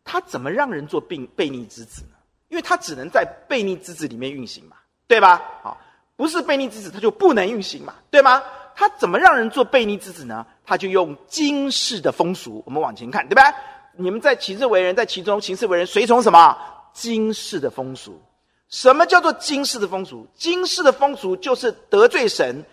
[0.04, 2.16] 他怎么让人做病悖逆之子呢？
[2.48, 4.76] 因为他只能在悖逆之子里面运行嘛，
[5.08, 5.42] 对吧？
[5.62, 5.80] 好。
[6.16, 8.42] 不是悖逆之子，他就不能运行嘛，对吗？
[8.76, 10.44] 他怎么让人做悖逆之子呢？
[10.66, 12.62] 他就用今世的风俗。
[12.66, 13.54] 我们往前看，对吧？
[13.96, 16.56] 你们在其事为人，在其中行事为人，随从什么？
[16.92, 18.20] 今世的风俗。
[18.68, 20.26] 什么叫做今世的风俗？
[20.34, 22.64] 今世的风俗就是得罪神、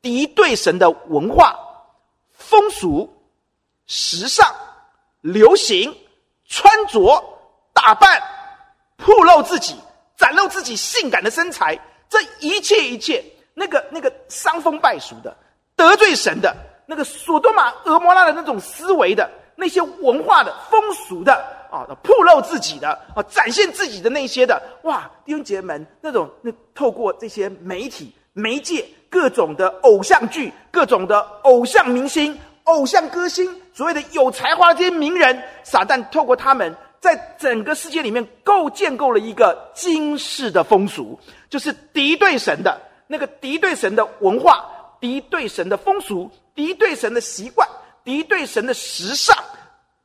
[0.00, 1.54] 敌对神的文化、
[2.32, 3.10] 风俗、
[3.86, 4.54] 时尚、
[5.20, 5.94] 流行、
[6.46, 7.22] 穿着、
[7.74, 8.22] 打扮、
[8.96, 9.74] 暴露自己、
[10.16, 11.78] 展露自己性感的身材。
[12.10, 15.34] 这一切一切，那个那个伤风败俗的、
[15.76, 21.32] 得罪神的、那个索多玛、俄摩拉的那种思维的、那些文化的、风俗的
[21.70, 25.08] 啊，暴露自己的啊，展现自己的那些的，哇！
[25.24, 36.74] 弟兄姐妹们，那种那透过这些媒体媒介，各种的偶像剧、各种的偶像明星、偶像歌星，所谓的有才华的这些名人，撒旦透过他们。
[37.00, 44.64] 在整个世界里面构建构了一个今世的风俗，就是敌对神的那个敌对神的文化、
[45.00, 47.66] 敌对神的风俗、敌对神的习惯，
[48.04, 49.34] 敌对神的时尚，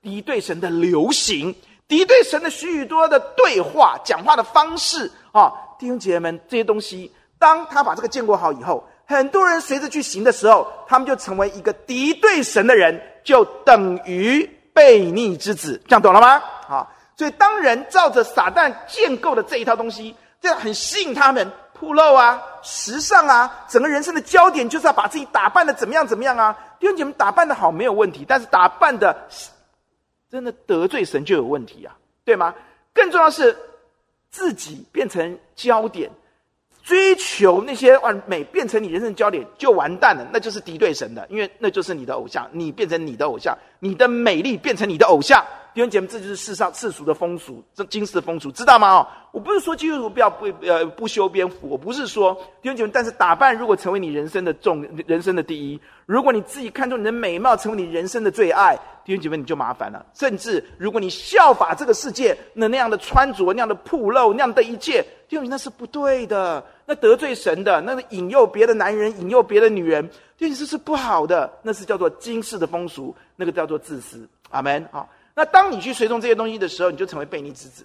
[0.02, 1.54] 敌对神的流行，
[1.88, 5.52] 敌对神的许许多多的对话、讲话的方式啊！
[5.78, 16.40] 弟兄姐妹们，这些东西，当他把这个建构好以后，很多人随着去行的时候，他们就成为一个敌对神的人，就等于悖逆之子，这样懂了吗？
[16.68, 21.50] 好，所以当人照着撒旦建构的这一套东西，这样很吸引他们。
[21.78, 26.58] 铺露啊，时尚啊，整个人生的焦点就是要把自己打扮的怎么样怎么样啊！
[26.80, 29.14] 弟兄姐妹打扮的好没有问题，但是打扮的
[30.32, 32.56] 真的得罪神就有问题啊，对吗？
[32.94, 33.58] 更重要是
[34.32, 36.10] 自己变成焦点，
[36.82, 43.54] 追求那些完美变成你人生焦点就完蛋了，那就是敌对神的，因为那就是你的偶像，你变成你的偶像，
[43.86, 45.44] 你的美丽变成你的偶像。
[45.74, 48.94] 弟兄姐妹，这就是世上世俗的风俗，这今世的风俗，知道吗？
[48.94, 60.06] 哦，我不是说基督徒不要不呃不修边幅，我不是说弟兄姐妹，但是打扮如果成为你人生的重人生的第一，如果你自己看重你的美貌成为你人生的最爱，弟兄姐妹你就麻烦了。
[60.14, 74.28] 甚至如果你效法这个世界那那样的穿着、那样的暴露、那样的一切，弟兄姐妹那是不对的，那得罪神的，那个引诱别的男人、引诱别的女人，弟兄姐妹这是不好的，那是叫做今世的风俗，那个叫做自私。
[74.52, 75.08] 阿门啊。
[75.34, 77.84] 那当你去随从这些东西的时候，你就成为悖逆之子。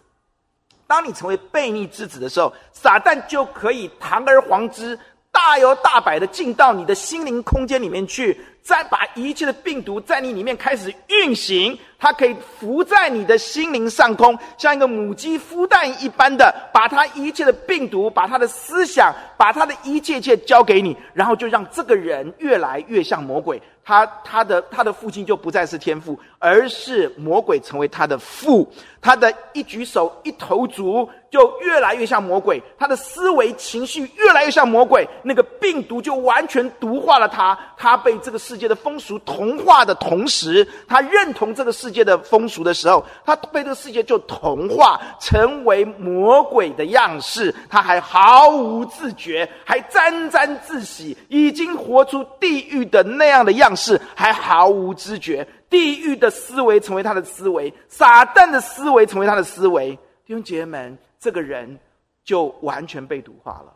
[0.86, 4.98] 当你成为悖逆之子的时候，撒旦就可以堂而皇之、
[5.32, 11.78] 大摇大摆的进到你的心灵空间里面去，再把一切的病毒在你里面开始运行。
[12.02, 23.60] 它可以浮在你的心灵上空，像一个母鸡孵蛋一般的，把它一切的病毒、把它的思想、把它的一切一切交给你，然后就让这个人越来越像魔鬼。
[23.84, 28.66] 他他的他的父亲就不再是天父，而是魔鬼成为他的父。
[29.02, 35.06] 他的一举手一投足就越来越像魔鬼，他的思维情绪越来越像魔鬼。
[35.22, 37.58] 那个病毒就完全毒化了他。
[37.76, 47.54] 他被这个世界的风俗同化的同时，他认同这个世界的风俗的时候，他被这个世界就同化，成为魔鬼的样式。
[47.68, 55.46] 他还毫无自觉，还沾沾自喜，已经活出地狱的那样的样式，还毫无知觉。
[55.68, 59.92] 地狱的思维成为他的思维，撒旦的思维成为他的思维。
[60.26, 61.78] 弟兄姐妹们，这个人
[62.24, 63.72] 就完全被毒化了。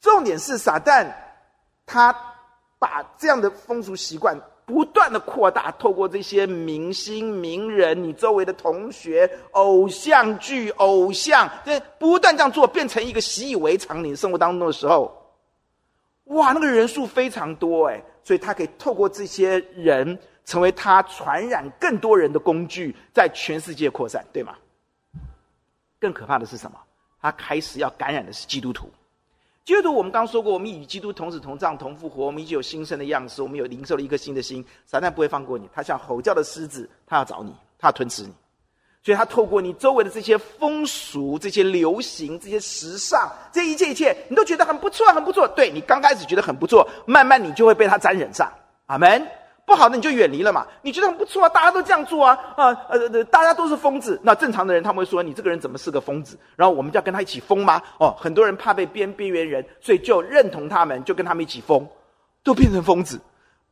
[0.00, 1.12] 重点是撒旦，
[1.84, 2.16] 他
[2.78, 14.04] 把这样的风俗习惯不断的扩大，透过这些明星、名人、你周围的同学、偶像剧、偶像，这不断这样做，变成一个习以为常。
[14.04, 15.10] 你生活当中的时候，
[16.24, 18.04] 哇，那个人数非常多诶。
[18.22, 24.54] 所以他可以透过这些人，成为他传染更多人的工具，在全世界扩散，对吗？
[25.98, 26.78] 更可怕的是什么？
[27.22, 28.90] 他开始要感染的是基督徒。
[29.68, 34.64] 基督，我们刚说过，我们与基督同死同葬同复活，我们已经有新生的样式，我们有灵受了一颗新的心。
[34.86, 38.32] 撒旦不会放过你，他像吼叫的狮子，他要找你，他要吞吃你。
[39.02, 45.46] 所以他透过你周围的这些风俗、这些流行、这些时尚，这一切一切，你都觉得很不错，很不错。
[45.48, 48.50] 对，你刚开始觉得很不错，慢慢你就会被他沾染上。
[48.86, 49.22] 阿门。
[49.68, 50.66] 不好的你就远离了嘛。
[50.80, 54.18] 你觉得很不错啊，大家都这样做啊，啊呃呃，大家都是疯子。
[54.22, 56.38] 那正常的人他们会说你这个人怎么是个疯子？
[56.56, 57.82] 然后我们就要跟他一起疯吗？
[57.98, 61.86] 哦，很多人怕被边边缘人，所以就认同他们，就跟他们一起疯，
[62.42, 63.20] 都变成疯子。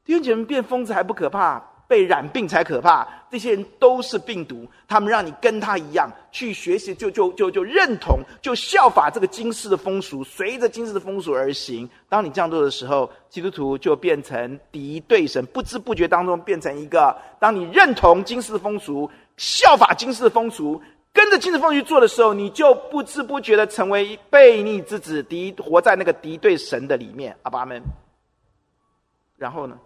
[0.05, 1.63] 弟兄姐妹，变疯子还不可怕。
[1.89, 11.89] 被染病才可怕，这些人都是病毒，他们让你跟他一样去学习，就就就就认同，就效法这个今世的风俗，随着今世的风俗而行。
[12.09, 17.17] 当你这样做的时候，基督徒就变成敌对神，不知不觉当中变成一个。
[17.39, 20.81] 当你认同今世的风俗，效法今世的风俗，
[21.13, 27.37] 跟着今世风俗去做的时候，你就不知不觉的成为悖逆之子，敌活在那个敌对神的里面。
[27.43, 27.81] 阿爸们，
[29.37, 29.79] 然后呢？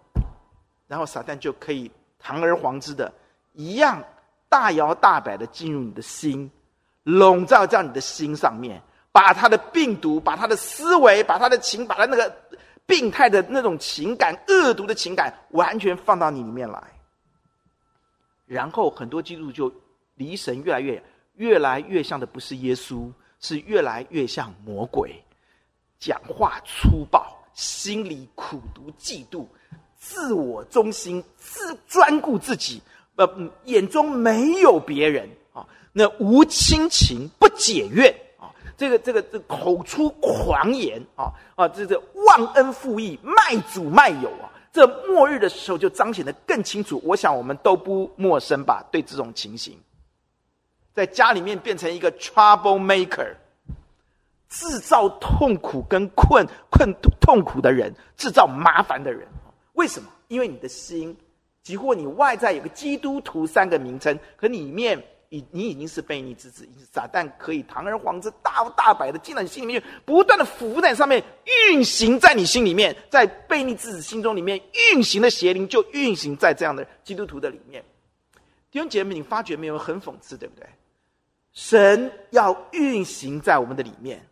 [0.91, 3.09] 然后撒旦就可以堂而皇之的，
[3.53, 4.03] 一样
[4.49, 6.51] 大摇大摆的进入你的心，
[7.03, 12.35] 笼罩在你的心上面，把他的病毒、把他的思维、把他的情、把他那个
[12.85, 16.83] 病态的那种情感、恶毒的情感，完全放到你里面来。
[18.45, 19.73] 然后很多基督徒就
[20.15, 21.01] 离神越来越、
[21.35, 25.23] 越来越像的不是耶稣，是越来越像魔鬼，
[25.99, 29.47] 讲话粗暴，心里苦毒嫉妒。
[30.01, 32.81] 自我中心，自专顾自己，
[33.17, 33.29] 呃，
[33.65, 35.63] 眼中没有别人啊。
[35.93, 38.49] 那无亲情，不解怨啊。
[38.75, 44.49] 这个这个这、口出狂言啊啊，这这忘恩负义，卖主卖友啊。
[44.73, 46.99] 这末日的时候就彰显得更清楚。
[47.05, 48.83] 我想我们都不陌生吧？
[48.91, 49.77] 对这种情形，
[50.95, 53.35] 在家里面变成一个 trouble maker，
[54.49, 59.27] 制造痛苦跟困困痛苦的人，制造麻烦的人。
[59.81, 60.07] 为什么？
[60.27, 61.17] 因为你的心，
[61.63, 71.23] 即或你外在有个基督徒三个名称，可里面已你已经是悖逆之子，已经撒旦可以堂而皇之大摇大摆的进到你心里面，不断的浮在上面
[71.71, 74.61] 运行在你心里面，在悖逆之子心中里面
[74.93, 77.83] 运行的邪灵就运行在这样的基督徒的里面。
[78.69, 79.79] 弟兄姐妹，你发觉没有？
[79.79, 80.69] 很讽刺，对不对？
[81.53, 84.23] 神要运行在我们的里面，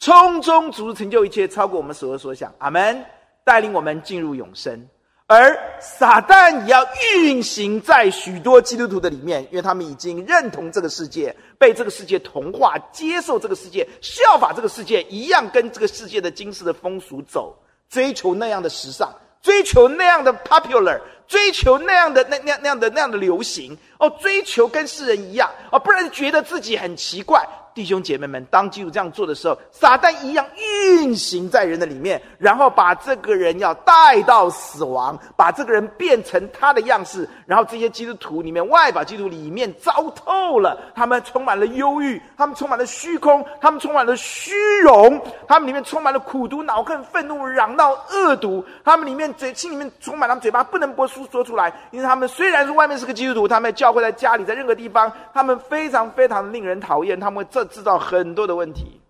[0.00, 2.52] 充充足足成就一切，超过我们所有所想。
[2.58, 3.02] 阿门。
[3.50, 4.88] 带领我们进入永生，
[5.26, 6.86] 而撒旦也要
[7.16, 17.52] 运行在许多基督徒的里面，因为他们已经认同这个世界，被这个世界同化，接受这个世界，效法这个世界，一样跟这个世界的今世的风俗走，
[17.88, 27.44] 追求那样的时尚，追求那样的 popular，追求那样的那那那样的那样的流行哦，追求跟世人一样哦，不然觉得自己很奇怪。
[27.74, 44.52] 弟兄姐妹们，当基督这样做的时候，撒旦一样运行在人的里面，然后把这个人要带到死亡，把这个人变成他的样式，然后这些基督徒里面，外表基督徒里面糟透了，他们充满了忧郁，他们充满了虚空，他们充满了虚
[44.82, 57.74] 荣，他们里面充满了苦毒、恼恨、愤怒、嚷闹、恶毒，他们里面嘴心里面充满，他们嘴巴不能不说说出来，因为他们虽然是外面是个基督徒，他们教会在家里，在任何地方，他们非常非常令人讨厌，他们会这。
[57.74, 59.00] 制造很多的问题，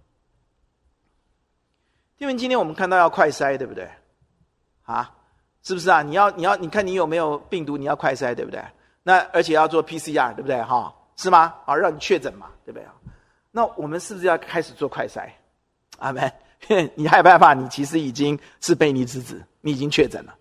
[2.19, 3.89] 因为今天我们看到要快筛，对不对？
[4.85, 5.11] 啊，
[5.63, 6.03] 是不是啊？
[6.03, 8.63] 你要你要你看你有没有病毒，你要快筛，对不对？
[9.03, 10.63] 那而且要做 PCR，对不对？
[10.63, 11.55] 哈，是吗？
[11.65, 12.87] 好，让你确诊嘛，对不对？
[13.51, 15.29] 那我们是不是要开始做快筛？
[15.99, 16.33] 阿门。
[16.95, 17.55] 你害不害怕？
[17.55, 20.35] 你其实已经是被你之子，你已经确诊了。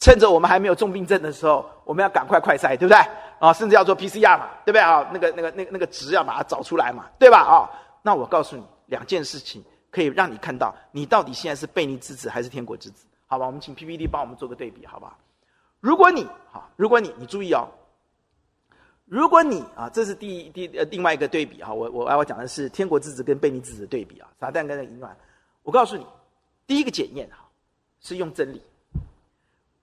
[0.00, 2.98] 趁着我们还没有重病症的时候，我们要赶快快筛，对不对？
[3.38, 5.08] 啊，甚至要做 PCR 嘛，对不对啊？
[5.12, 7.38] 那个、那个、那个、那个值要把它找出来嘛，对吧？
[7.38, 7.70] 啊，
[8.02, 13.46] 那我告诉你两件事情，可以让你看到你到底现在是贝尼之子还是天国之子，好吧？
[13.46, 15.16] 我们请 PPT 帮我们做个对比，好不好？
[15.80, 17.68] 如果你好，如果你你注意哦，
[19.04, 25.16] 如果你啊，这是第第呃另外一个对比哈，我我要讲的是天国之子跟贝尼之子的对比啊，撒旦跟那淫乱，
[25.62, 26.04] 我告诉你，
[26.66, 27.48] 第一个检验哈
[28.00, 28.60] 是用真理，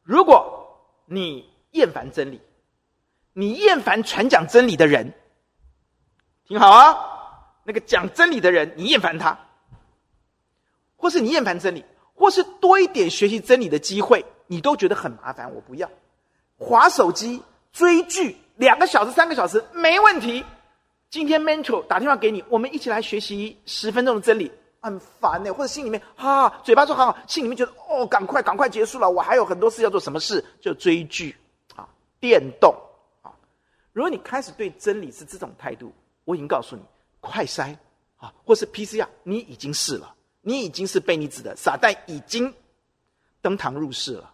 [0.03, 2.41] 如果你厌烦真理。
[3.37, 5.13] 你厌烦传讲真理的人，
[6.47, 6.97] 听好啊！
[7.65, 9.37] 那个讲真理的人，你厌烦他，
[10.95, 15.53] 或是你厌烦真理，或是多一点学习真理的机会，你都觉得很麻烦。
[15.53, 15.89] 我不要，
[16.57, 17.43] 划手机、
[17.73, 20.41] 追剧两个小时、三个小时没问题。
[21.09, 25.53] 今天 mentor 打电话给你，我们一起来学习十分钟的真理，很烦呢。
[25.53, 29.99] 或者心里面啊，嘴巴说好好，心里面觉得哦，赶快赶快结束了，我还有很多事要做。
[29.99, 30.41] 什么事？
[30.61, 31.35] 就追剧
[31.75, 31.85] 啊，
[32.21, 32.73] 电动。
[33.95, 35.89] 如果你开始对真理是这种态度，
[36.25, 36.81] 我已经告诉你，
[37.21, 37.73] 快筛
[38.17, 42.53] 啊，或是 PCR，你已经是了，你已经是被你指的，撒旦已经
[43.41, 44.33] 登堂入室了，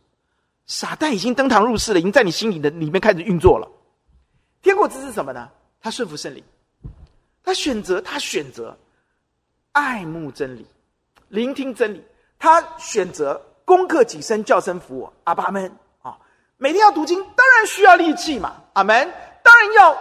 [0.66, 3.70] 撒旦已经登堂入室了，已经在你心里的里面开始运作了。
[4.64, 5.48] 天国之子是什么呢？
[5.80, 6.44] 他顺服圣灵，
[7.44, 8.76] 他选择，他选择
[9.74, 10.66] 爱慕真理，
[11.28, 12.04] 聆听真理，
[12.40, 15.14] 他选择攻克己身，叫声服我。
[15.26, 15.72] 阿爸们
[16.02, 16.18] 啊，
[16.58, 18.60] 每天要读经，当然需要力气嘛。
[18.74, 19.08] 阿门。
[19.44, 19.98] 当然要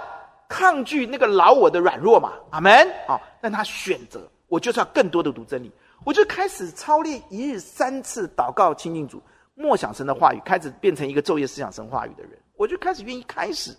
[0.48, 2.72] 抗拒那个老我的软弱嘛，阿门。
[3.06, 5.70] 啊，但他选择，我就是要更多的读真理，
[6.04, 9.22] 我就开始操练一日三次祷告亲近主，
[9.54, 13.70] 默想神的话语，开始变成一个昼夜思想神话语的人，我就开始愿意开始。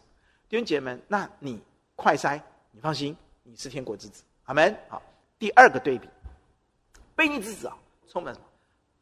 [0.50, 1.62] 弟兄姐妹们，那你
[1.96, 2.40] 快筛，
[2.72, 4.76] 你放心，你是天国之子，阿门。
[4.90, 5.02] 好，
[5.40, 6.10] 第二个对比，
[7.16, 7.78] 悖逆之子啊，
[8.10, 8.46] 充满什么？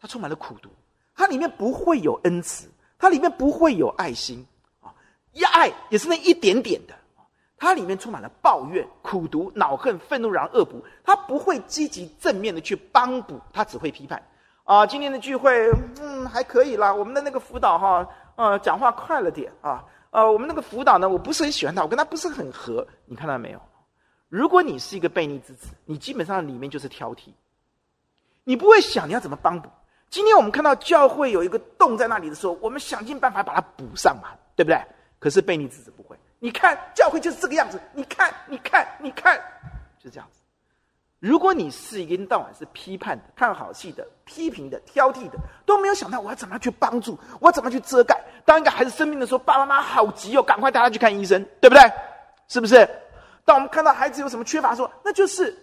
[0.01, 0.69] 他充满了苦毒，
[1.13, 4.45] 它里面不会有恩慈，它里面不会有爱心。
[5.39, 6.93] 一爱也是那一点点的，
[7.57, 10.83] 它里面充满了抱怨、苦毒、恼恨、愤怒，然后恶补。
[11.05, 14.21] 他不会积极正面的去帮补，他只会批判。
[14.65, 15.71] 啊，今天的聚会，
[16.01, 16.93] 嗯，还可以啦。
[16.93, 19.83] 我们的那个辅导哈，呃，讲话快了点啊。
[20.11, 22.85] 呃，我们那个辅导呢，我不是很喜欢他，我跟他不是很合。
[23.05, 23.61] 你看到没有？
[24.27, 27.29] 如果你是一个悖逆之子，你基本上里面就是挑剔，
[28.43, 29.69] 你不会想你要怎么帮补。
[30.09, 34.79] 今天我们看到教会有一个洞在那里的时候，我们想尽办法把它补上嘛，对不对？
[35.19, 39.39] 可是被逆之子不会，你看教会就是这个样子，你看，你看，你看，
[40.01, 40.39] 就这样子。
[41.19, 48.17] 如果你是一天到晚是批判的、看好戏的、批评的、挑剔的，都没有想到我要怎么样去帮助，我要怎么去遮盖。
[48.45, 51.83] 当一个孩子生病的时候，爸爸妈妈好急哦，赶快带他去看医生，对不对？
[52.47, 52.89] 是不是？
[53.43, 55.53] 当我们看到孩子有什么缺乏的时候，那就是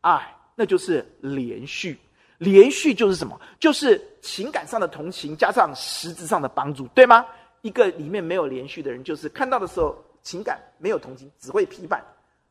[0.00, 1.96] 爱，那就是连续。
[2.38, 3.38] 连续就是什么？
[3.60, 7.24] 就是情感上的同情加上实质上的帮助，对吗？
[7.62, 12.02] 一个里面没有连续的人，就是看到的时候情感没有同情，只会批判，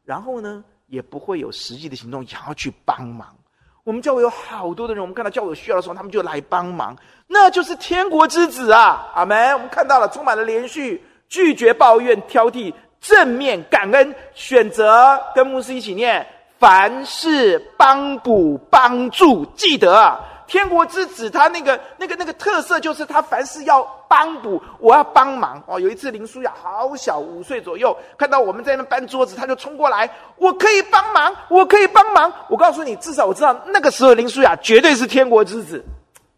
[0.03, 3.35] 然后呢也不会有实际的行动想要去帮忙。
[3.83, 6.95] 我们教会有好多的人，我们看到教会有需要的时候，他们就来帮忙，
[7.25, 9.09] 那就是天国之子啊！
[9.15, 9.53] 阿门。
[9.53, 16.23] 我们看到了，充满了连续，拒绝抱怨、挑剔，正面感恩，选择跟牧师一起念，
[16.59, 20.19] 凡事帮补帮助，记得啊。
[20.49, 25.79] 天国之子，他那个、那个、那个特色就是他凡事要帮补，我要帮忙哦。
[25.79, 32.33] 有一次林书雅好小，五岁左右，看到我们在那搬桌子，他就冲过来，我可以帮忙，我可以帮忙。
[32.49, 35.85] 我告诉你，至少我知道那个时候林书雅绝对是天国之子。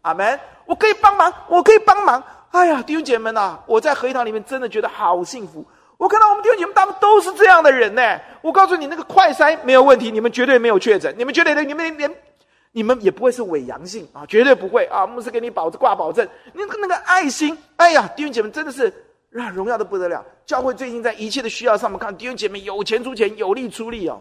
[0.02, 0.38] 阿门。
[0.66, 2.22] 我可以帮忙，我可以帮忙。
[2.50, 5.64] 哎呀，弟兄姐妹们呐，我在合一堂里面真的觉得好幸福。
[5.96, 8.20] 我看到我们弟兄姐妹他们都是这样的人呢。
[8.42, 12.14] 我告诉你，那个快筛没有问题，你们绝对没有确诊，你们绝对的，你们连。
[12.72, 15.06] 你们也不会是伪阳性啊，绝对不会啊！
[15.06, 18.88] 牧师给你保挂保证，那个那个爱心，哎呀，弟兄姐妹真的是
[19.34, 20.24] 啊，荣耀的不得了。
[20.46, 24.18] 教会最近在一切的需要上面看，弟兄姐妹有钱出钱，有力出力哦，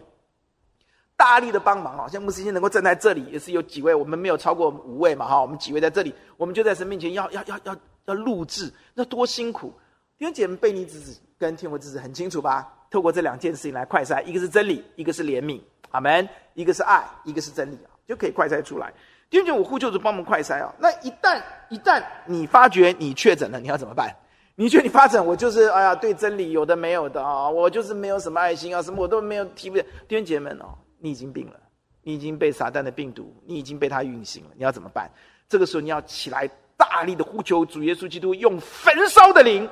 [1.16, 2.08] 大力的帮忙啊！
[2.10, 9.74] 像牧师今天能够站在这里，也是有几位，我们没有超过五位嘛哈，我们几位在这里，我们就在神面前要要要要要录制，那多辛苦！
[10.18, 12.68] 弟兄姐妹，悖逆之子跟天国之子很清楚吧？
[12.90, 17.78] 透过这两件事情来快筛，一个是真理，一个是怜悯，阿门；一个是爱，一个是真理。
[18.12, 18.92] 就可以快筛出来。
[19.30, 20.74] 第二点，我呼救主帮忙快筛啊。
[20.78, 24.14] 那一旦一旦你发觉你确诊了，你要怎么办？
[24.56, 29.84] 你觉得你发诊，我就是哎呀，对真理有的没有的啊，我就是没有什么爱心啊，什么我都没有提不了。
[30.10, 31.60] 弟兄姐妹们哦，你已经病了，
[32.04, 35.10] 你已经被撒旦的病毒，你已经被他运行了，你要怎么办？
[35.48, 36.46] 这个时候你要起来，
[36.76, 39.70] 大力的呼求主耶稣基督，用焚烧的灵，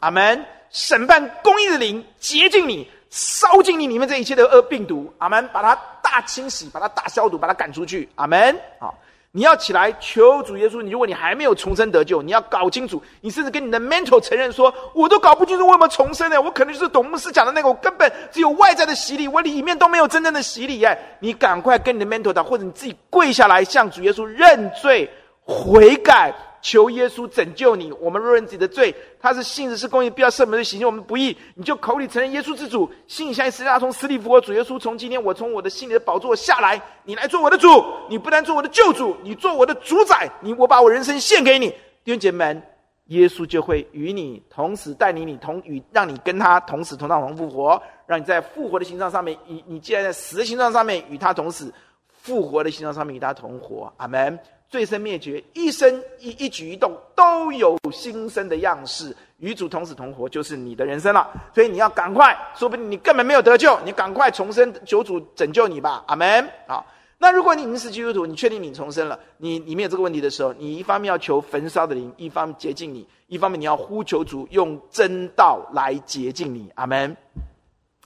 [0.00, 2.86] 阿门，审判公义的灵洁净你。
[3.12, 5.48] 烧尽你里面这一切的恶病毒，阿门！
[5.48, 5.74] 把它
[6.10, 8.58] 大清洗，把它大消毒，把它赶出去，阿门！
[8.80, 8.92] 好，
[9.30, 10.82] 你要起来求主耶稣。
[10.82, 13.00] 你如果你还没有重生得救，你要搞清楚。
[13.20, 16.42] 你甚至跟你的 mentor 承认说：“我都搞不清楚为什么重生呢？
[16.42, 25.08] 我可能就是董牧师讲的那个，我根本只有外在的洗礼，我里面都没有真正的洗礼。”哎，你赶快跟你的 mentor 讲，或者你自己跪下来向主耶稣认罪
[25.44, 26.34] 悔改。
[26.62, 27.90] 求耶稣拯救你。
[27.92, 31.36] 我们若认自己的罪，他是信实是公义，必要赦免的，行我们不义。
[31.54, 34.40] 你就口里承认耶稣之主，心里相信十字架从死里复活。
[34.40, 37.68] 主耶稣从今天我从我的心里的宝座下来，你来做我的主。
[38.08, 40.30] 你不但做我的救主，你做我的主宰。
[40.40, 41.68] 你我把我人生献给你，
[42.04, 42.62] 弟兄姐妹们，
[43.06, 51.72] 耶稣就会与你同时带领你同与，让你跟他同死同葬同复活，让你在复活的形状上面，与你既然在死的形状上面与他同死，
[52.08, 53.92] 复活的形状上面与他同活。
[53.96, 54.38] 阿门。
[54.70, 61.28] 罪身灭绝，一生一一举一动都有新生的样式，与主同死同活，就是你的人生了。
[61.52, 66.04] 所以你要赶快，说不定你根本没有得救，你赶快重生，求主拯救你吧。
[66.06, 66.48] 阿门。
[66.68, 66.86] 好，
[67.18, 76.70] 那如果你已经是基督徒，你确定你重生了，你你面有这个问题的时候，你一方面要求焚烧的灵，一方面洁净你，一方面你要呼求主用真道来洁净你。
[76.76, 77.16] 阿门。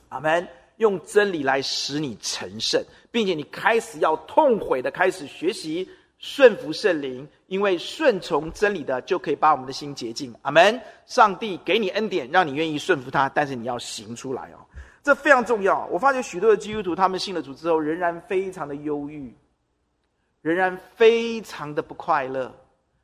[0.08, 0.48] 阿门。
[0.78, 5.88] 用真理来使你成圣，并且你开始要痛悔的开始学习。
[6.26, 10.34] 顺服圣灵，因为顺从真理的就可以把我们的心洁净。
[10.40, 10.80] 阿门。
[11.04, 14.64] 上帝给你恩典，让你愿意顺服他，但是你要行出来哦，
[15.02, 15.84] 这非常重要。
[15.92, 19.30] 我发觉许多的基督徒，他们信了主之后，仍然非常的忧郁，
[20.40, 22.50] 仍然非常的不快乐，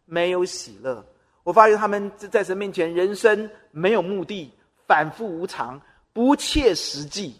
[0.06, 1.04] 没有喜乐。
[1.42, 4.50] 我发觉他们在神面前，人生没有目的，
[4.86, 5.78] 反复无常，
[6.14, 7.34] 不切实际，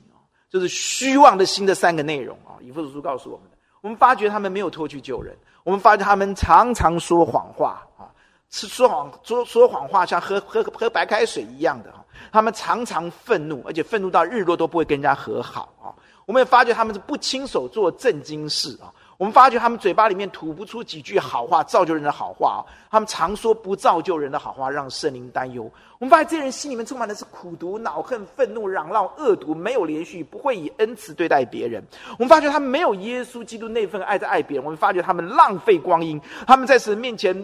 [0.51, 2.61] 就是虚妄的心的三个内容啊。
[2.61, 5.35] 以弗所书告诉我们的，我们发觉他们没有脱去救人。
[5.65, 8.09] 我们发现他们常常说谎话啊，
[8.51, 12.05] 是说谎说说谎话，像喝喝喝白开水一样的哈。
[12.33, 15.93] 他们常常愤怒，而且愤怒到日落都不会跟人家和好啊。
[16.27, 18.93] 我们也发觉他们是不亲手做正经事啊。
[19.21, 22.65] 我们发觉他们嘴巴里面吐不出几句好话，造就人的好话啊。
[22.91, 25.71] 他们常说不造就人的好话，让圣灵担忧。
[25.99, 31.85] 我们发现这些人心里面充满的是苦毒、恼恨、愤怒、嚷闹、恶毒，没有连续，不会以恩慈对待别人。
[32.13, 34.65] 我们发觉他们没有耶稣基督那份爱在爱别人。
[34.65, 37.37] 我们发觉他们浪费光阴，他们在神面前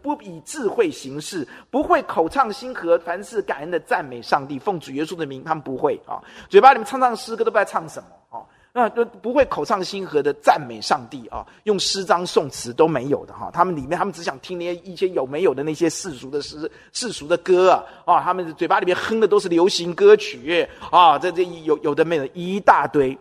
[0.00, 8.38] 不以智慧行事，不会口唱心和，凡事感恩的赞美上帝，奉主耶稣的名，他们不会啊，嘴巴里面唱唱诗歌都不知道唱什么啊。
[8.76, 13.48] 那都不会口唱心和的赞美上帝啊，用诗章颂词都没有的哈。
[13.52, 18.20] 他们里面，他们只想听那些一些有没有的那些世俗的诗、世俗的歌啊啊。
[18.20, 23.16] 他们嘴巴里面哼的都是流行歌曲啊，这这有有的没的一大堆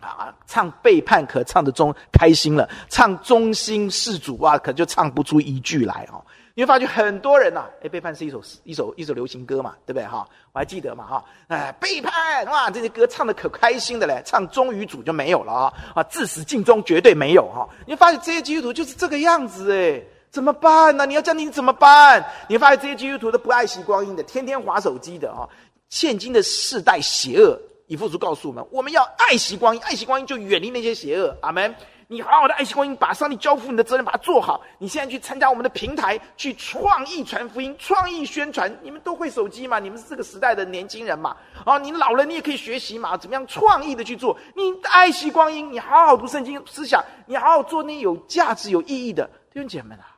[0.00, 0.34] 啊。
[0.46, 6.24] 唱背叛可唱的中开心了，唱忠心事主啊，可就唱不出一句来啊。
[6.58, 10.28] 你会发觉很多人呐、啊，哎，背叛是一首一首一首流行歌嘛，对不对哈？
[10.52, 17.68] 我还记得嘛哈，哎，背叛哇，这些歌唱的可开心的嘞，唱忠于主就没有了啊啊，至死尽忠绝对没有哈。
[17.86, 20.02] 你会发现这些基督徒就是这个样子哎，
[20.32, 21.06] 怎么办呢？
[21.06, 22.26] 你要叫你怎么办？
[22.48, 25.48] 你会发现这些基督徒都不爱惜光阴的，天天滑手机的啊。
[25.90, 27.56] 现今的世代邪恶，
[27.86, 31.36] 以弗所告诉我们，我们要爱惜光阴，爱惜光阴就远离那些邪恶。
[31.40, 31.72] 阿门。
[32.10, 34.62] 你好好的爱惜光阴，把上帝交付你的责任，把它做好。
[34.78, 38.74] 你现在去参加我们的平台，去创意传福音、创意宣传。
[38.82, 39.78] 你们都会手机嘛？
[39.78, 41.36] 你们是这个时代的年轻人嘛？
[41.66, 43.14] 啊，你老了你也可以学习嘛？
[43.14, 44.34] 怎么样创意的去做？
[44.56, 49.28] 你爱惜光阴，你好好读圣经思想，你好好做那有价值、有意义的。
[49.52, 50.16] 弟兄姐妹们啊，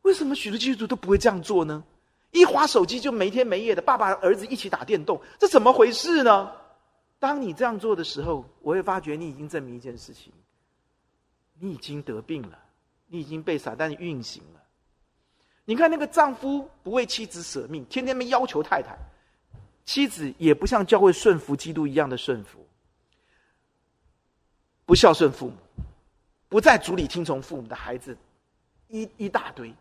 [0.00, 1.84] 为什么许多基督徒都不会这样做呢？
[2.30, 6.50] 一滑手机就没天没夜的，爸爸儿子一起打电动，这怎么回事呢？
[7.18, 10.32] 当你这样做的时候，我会发觉你已经证明一件事情：
[11.58, 12.58] 你已经得病了，
[13.06, 14.62] 你已经被撒旦运行了。
[15.64, 18.96] 你看那个丈夫不为妻子舍命，天天没要求太太，
[19.84, 22.64] 妻子也不像教会顺服基督一样的顺服，
[24.84, 25.56] 不孝顺父母，
[26.48, 28.16] 不在主里听从父母的孩子
[28.88, 29.74] 一一大堆，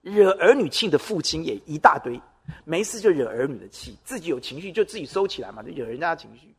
[0.00, 2.20] 惹儿女气的父亲也一大堆。
[2.64, 6.54] 没事就惹儿女的气，自己有情绪就自己收起来嘛，就惹人家的情绪。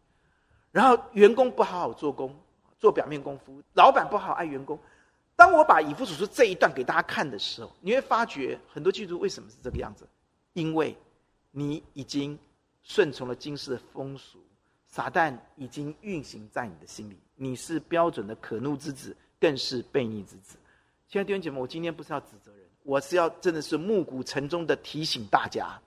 [0.71, 2.35] 然后员工不好好做工，
[2.77, 4.79] 做表面功夫；老板不好爱员工。
[5.35, 10.07] 当我把以弗所书这一段给大家看的时候，你会发觉很多基督徒为什么是这个样子？
[10.53, 10.95] 因为
[11.51, 12.37] 你已经
[12.83, 14.37] 顺从了今世的风俗，
[14.87, 17.17] 撒旦已经运行在你的心里。
[17.35, 20.57] 你是标准的可怒之子，更是悖逆之子。
[21.07, 22.51] 亲爱的弟兄姐妹，我今天不是要指责。
[22.89, 25.79] 我是要真的是暮鼓晨钟的提醒大家，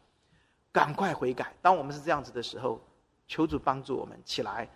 [0.71, 1.53] 赶快悔改。
[1.61, 2.81] 当我们是这样子的时候，
[3.27, 4.71] 求主帮助我们起来，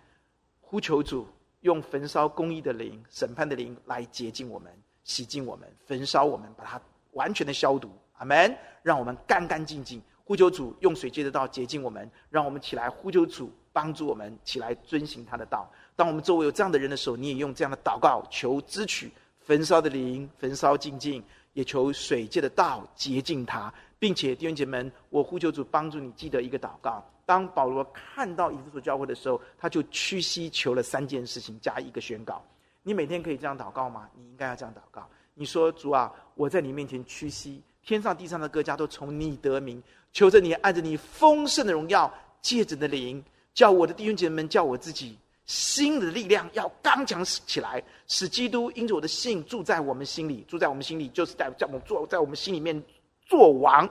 [0.59, 1.25] 呼求主
[1.61, 4.69] 用焚烧公义的灵、审判的灵来洁净我们、
[5.05, 6.81] 洗净我们、焚烧我们，把它
[7.13, 7.89] 完全的消毒。
[8.17, 8.53] 阿门！
[8.83, 10.01] 让我们干干净净。
[10.25, 15.65] 呼求主用水接的道洁净我们，让我们起来呼求主帮助我们起来遵行他的道。
[15.95, 19.09] 当我们周围有这样的人的时候，你也用这样的祷告求支取
[19.39, 21.23] 焚烧的灵，焚烧净净。
[21.57, 27.03] 也求水界的道洁净他，并且弟兄姐妹们，我呼求主帮助你记得一个祷告。
[27.25, 32.45] 当保罗看到以弗所教会的时候，他就屈膝求了三件事情加一个宣告。
[32.83, 34.07] 你每天可以这样祷告吗？
[34.15, 35.09] 你应该要这样祷告。
[35.33, 39.81] 你说主啊，我在你面前屈膝，天上地上的各家都从你得名，
[40.13, 43.23] 求着你按着你丰盛的荣耀，借着的灵，
[43.55, 45.17] 叫我的弟兄姐妹们，叫我自己。
[45.47, 52.83] 心的力量要刚强起来，使基督因着我的信住在我们心里，住在我们心里，就是在在我们做在我们心里面
[53.25, 53.87] 做王，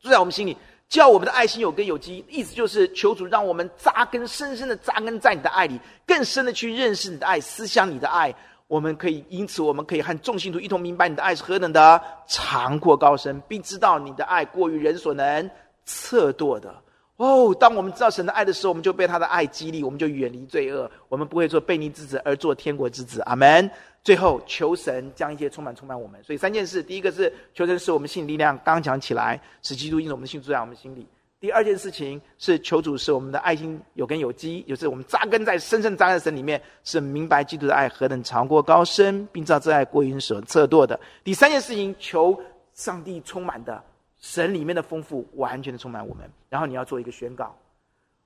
[0.00, 0.56] 住在我们心里，
[0.88, 2.24] 叫我们的爱心有根有基。
[2.28, 8.34] 意思就是求主让我们扎根，深深的扎根在你的爱里，更深的去认识你的爱，思想你的爱。
[8.66, 15.48] 我们可以因此，我们可以和众信徒一同明白你的爱是何等的长阔高深，并知道你的爱过于人所能
[15.84, 16.74] 测度的。
[17.22, 23.20] 哦，当我们知道神的爱的时候，我们就被他的爱激励，我们就远离罪恶，我们不会做悖逆之子，而做天国之子。
[23.20, 23.70] 阿门。
[24.02, 26.20] 最后，求神将一切充满充满我们。
[26.24, 31.02] 所以三件事：第一个是求神使我们心里力量刚强起来，使基督因着我们的信住在我们心里；
[31.38, 40.98] 第二件事情是求主使我们的爱心有根有基，就是我们扎根在深深扎根在神里面，是明白基督的爱何等长过高深，并知道这爱过于人所测度的。
[41.22, 42.36] 第三件事情，求
[42.74, 43.80] 上帝充满的。
[44.22, 47.54] 神里面的丰富完全的充满我们，然后你要做一个宣告。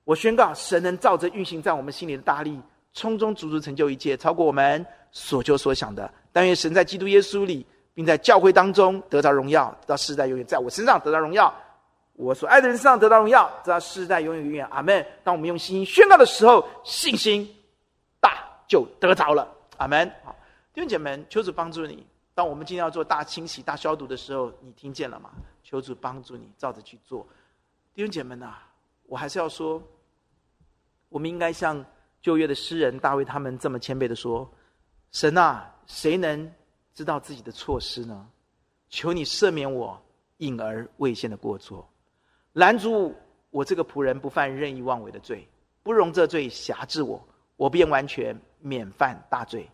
[0.05, 2.57] 我宣告，神能照着运行在我们心里的大力，
[2.93, 6.09] 充充足足成就一切，超过我们所求所想的。
[6.31, 11.53] 但愿神在基督耶稣里，并在教会当中得到荣耀，直到世代永远，在我身上得到荣耀，
[12.13, 14.65] 我所爱的人身上得到荣耀，直到世代永远永远。
[14.69, 15.05] 阿门。
[15.23, 17.45] 当我们用信心宣告的时候，信心
[18.21, 18.37] 大
[18.67, 19.51] 就得着了。
[19.77, 20.09] 阿门。
[20.23, 20.35] 好，
[20.73, 22.05] 弟兄姐妹们，求主帮助你。
[22.37, 25.31] 当我们今天要做大清洗、大消毒的时候，你听见了吗？
[25.63, 27.25] 求主帮助你，照着去做。
[27.95, 28.53] 弟兄姐妹们呐，
[29.07, 29.81] 我还是要说，
[31.09, 31.83] 我们应该像
[32.21, 34.47] 旧约的诗人大卫他们这么谦卑的说
[35.09, 36.53] ：“神啊，谁能
[36.93, 38.29] 知道自己的错失呢？
[38.87, 39.99] 求你赦免我
[40.37, 41.89] 隐而未现的过错，
[42.53, 43.15] 拦住
[43.49, 45.49] 我这个仆人不犯任意妄为的罪，
[45.81, 47.19] 不容这罪辖制我，
[47.55, 49.67] 我便完全免犯大罪。”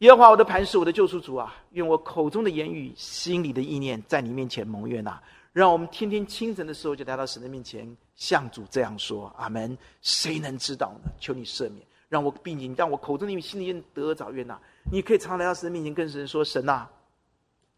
[0.00, 5.18] 耶和华我的磐石，我的救赎主啊，愿我口中的言语、心里的意念，在你面前蒙悦纳。
[5.54, 9.76] 让我们天天清晨的时候就来到神的面前，向主这样说：阿门。
[10.02, 11.10] 谁能知道呢？
[11.18, 11.76] 求你赦免，
[12.10, 14.60] 让我并且让我口中的言语、心里的意念得着悦纳。
[14.92, 16.86] 你可以常来到神的面前，跟神说：神啊，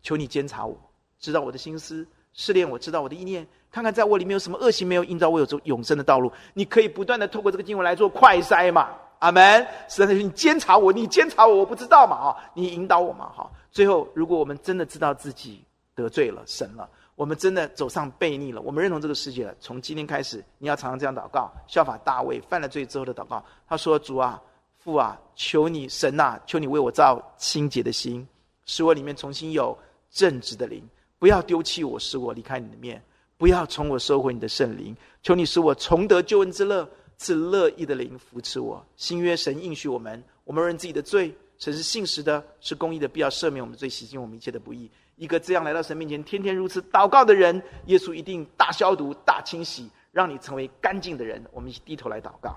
[0.02, 0.76] 求你监察我，
[1.20, 6.32] 知道我的心思，试炼我，知道我的意念，看看在我里面有什么恶行没有引导我有这永生的道路。
[6.52, 8.88] 你可以不断的透过这个经文来做快筛嘛。
[9.18, 9.66] 阿门！
[9.88, 12.16] 神的，你监察我，你监察我，我不知道嘛？
[12.16, 13.28] 哈，你引导我嘛？
[13.36, 13.50] 哈。
[13.70, 15.64] 最后，如果我们真的知道自己
[15.94, 19.54] 得罪了神了，我们真的走上悖逆了，我们认同这个世界了。
[19.58, 23.44] 从今天开始，你要常常这样祷告，效法大卫犯了罪之后的祷告。
[23.68, 24.40] 他说：“主啊，
[24.78, 28.26] 父啊，求你神呐、啊，求你为我造清洁的心，
[28.66, 29.76] 使我里面重新有
[30.10, 30.82] 正直的灵，
[31.18, 33.02] 不要丢弃我，使我离开你的面，
[33.36, 34.96] 不要从我收回你的圣灵。
[35.22, 36.88] 求你使我重得救恩之乐。”
[37.18, 44.90] 赐乐意的灵扶持我，新约神应许我们，我们认自己的罪，神是信实的，是公义的，必要赦免我们罪，洗净我们一切的不义。
[45.16, 51.44] 一个这样来到神面前，天天如此祷告的人，耶稣一定大消毒、大清洗，让你成为干净的人。
[51.52, 52.56] 我们一起低头来祷告。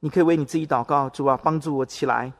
[0.00, 2.32] 你可以为你自己祷告，主啊，帮助我起来，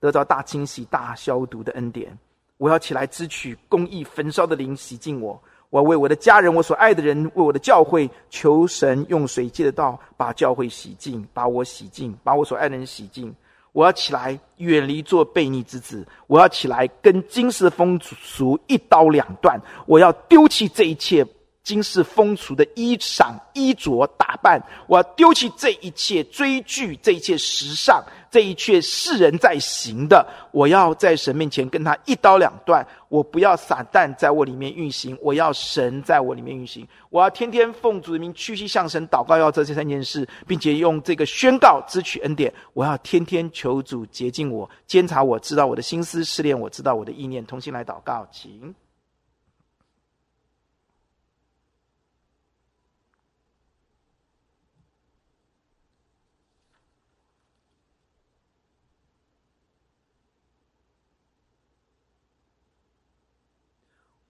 [0.00, 2.18] 得到大清洗、大消毒的恩典。
[2.56, 5.40] 我要起来支取公义焚烧的灵，洗净我。
[5.70, 13.34] 我要为我的家人、我所爱的人、为我的教会，求神用水借的道把教会洗净，把我洗净，把我所爱的人洗净。
[13.72, 16.06] 我要起来，远离做悖逆之子。
[16.28, 19.60] 我要起来，跟今世风俗一刀两断。
[19.84, 21.26] 我要丢弃这一切。
[21.66, 28.00] 今世风俗的衣裳、衣着、打扮，我要丢弃这一切追剧，这一切时尚，
[28.30, 30.24] 这一切世人在行的。
[30.52, 32.86] 我要在神面前跟他一刀两断。
[33.08, 36.86] 我不要撒旦在我里面运行，我要神在我里面运行。
[37.10, 42.54] 我要天天奉主的名屈膝向神祷告，要做这三件事，并且用这个宣告支取恩典。
[42.74, 47.44] 我要天天求主洁净我，监察我，知道我的心思，试炼我知道我的意念。
[47.44, 48.72] 同心来祷告，请。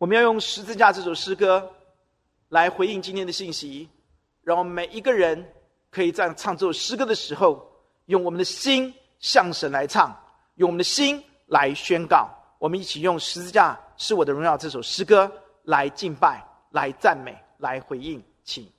[0.06, 1.68] 我们要用十字架这首诗歌
[2.50, 3.88] 来回应今天的信息，
[4.44, 5.44] 让我们每一个人
[5.90, 7.68] 可以在唱这首诗歌的时候，
[8.04, 10.16] 用我们的心向神来唱，
[10.54, 12.30] 用我们的心来宣告。
[12.60, 15.28] 我们一起用《十字架是我的荣耀》这首诗歌
[15.64, 16.40] 来敬拜、
[16.70, 18.75] 来赞美、来回应，请。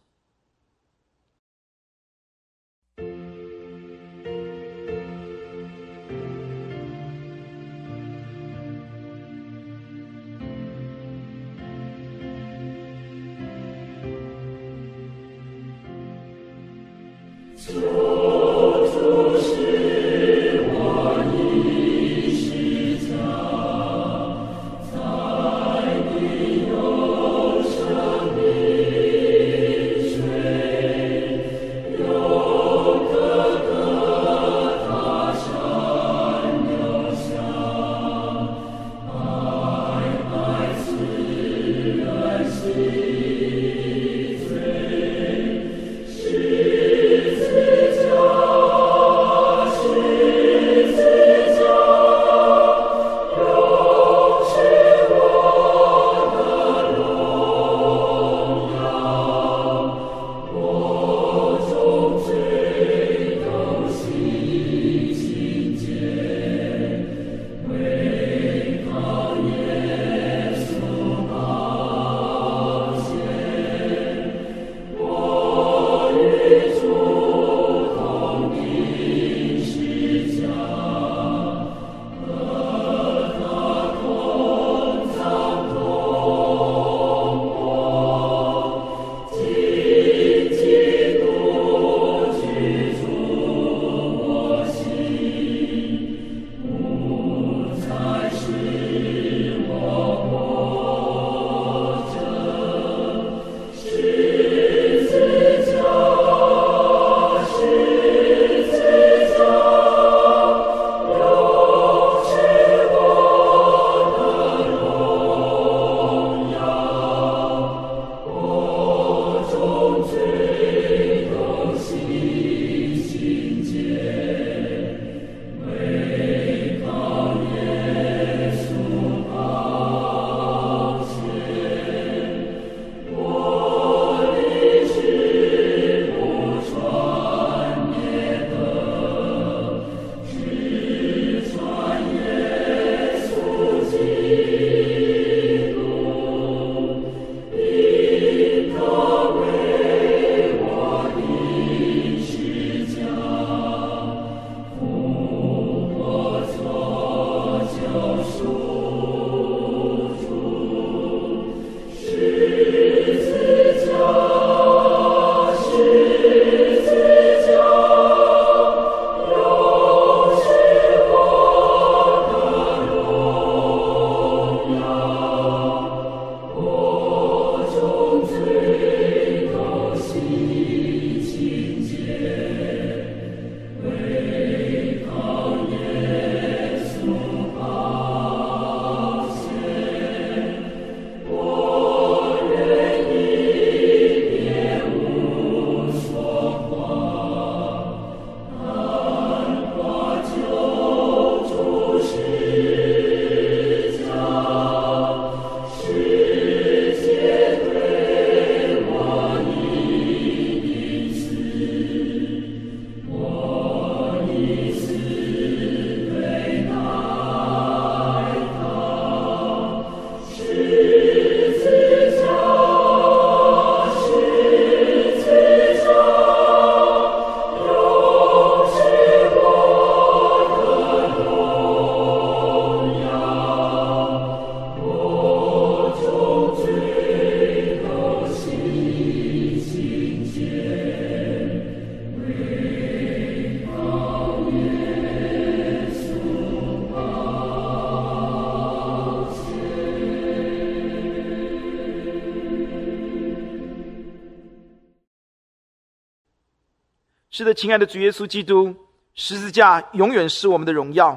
[257.38, 258.74] 是的，亲爱的主耶稣基督，
[259.14, 261.16] 十字架永远是我们的荣耀。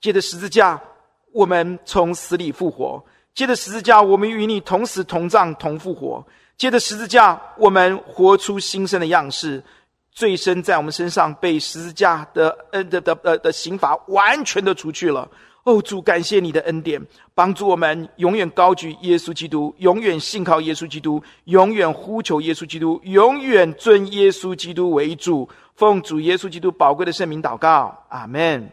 [0.00, 0.82] 借着十字架，
[1.30, 3.00] 我们从死里复活；
[3.32, 6.20] 借着十字架，我们与你同死、同葬、同复活；
[6.58, 9.62] 借着十字架，我们活出新生的样式。
[10.10, 15.30] 罪身在我们身上被十字架的恩的的的的刑罚完全的除去了。
[15.64, 17.00] 哦，主，感谢你的恩典，
[17.34, 25.48] 帮助我们永远高举耶稣基督，永远信靠耶稣基督，永远呼求耶稣基督，永远尊耶稣基督为主。
[25.76, 28.70] 奉主耶稣基督宝贵的圣名祷告，阿门。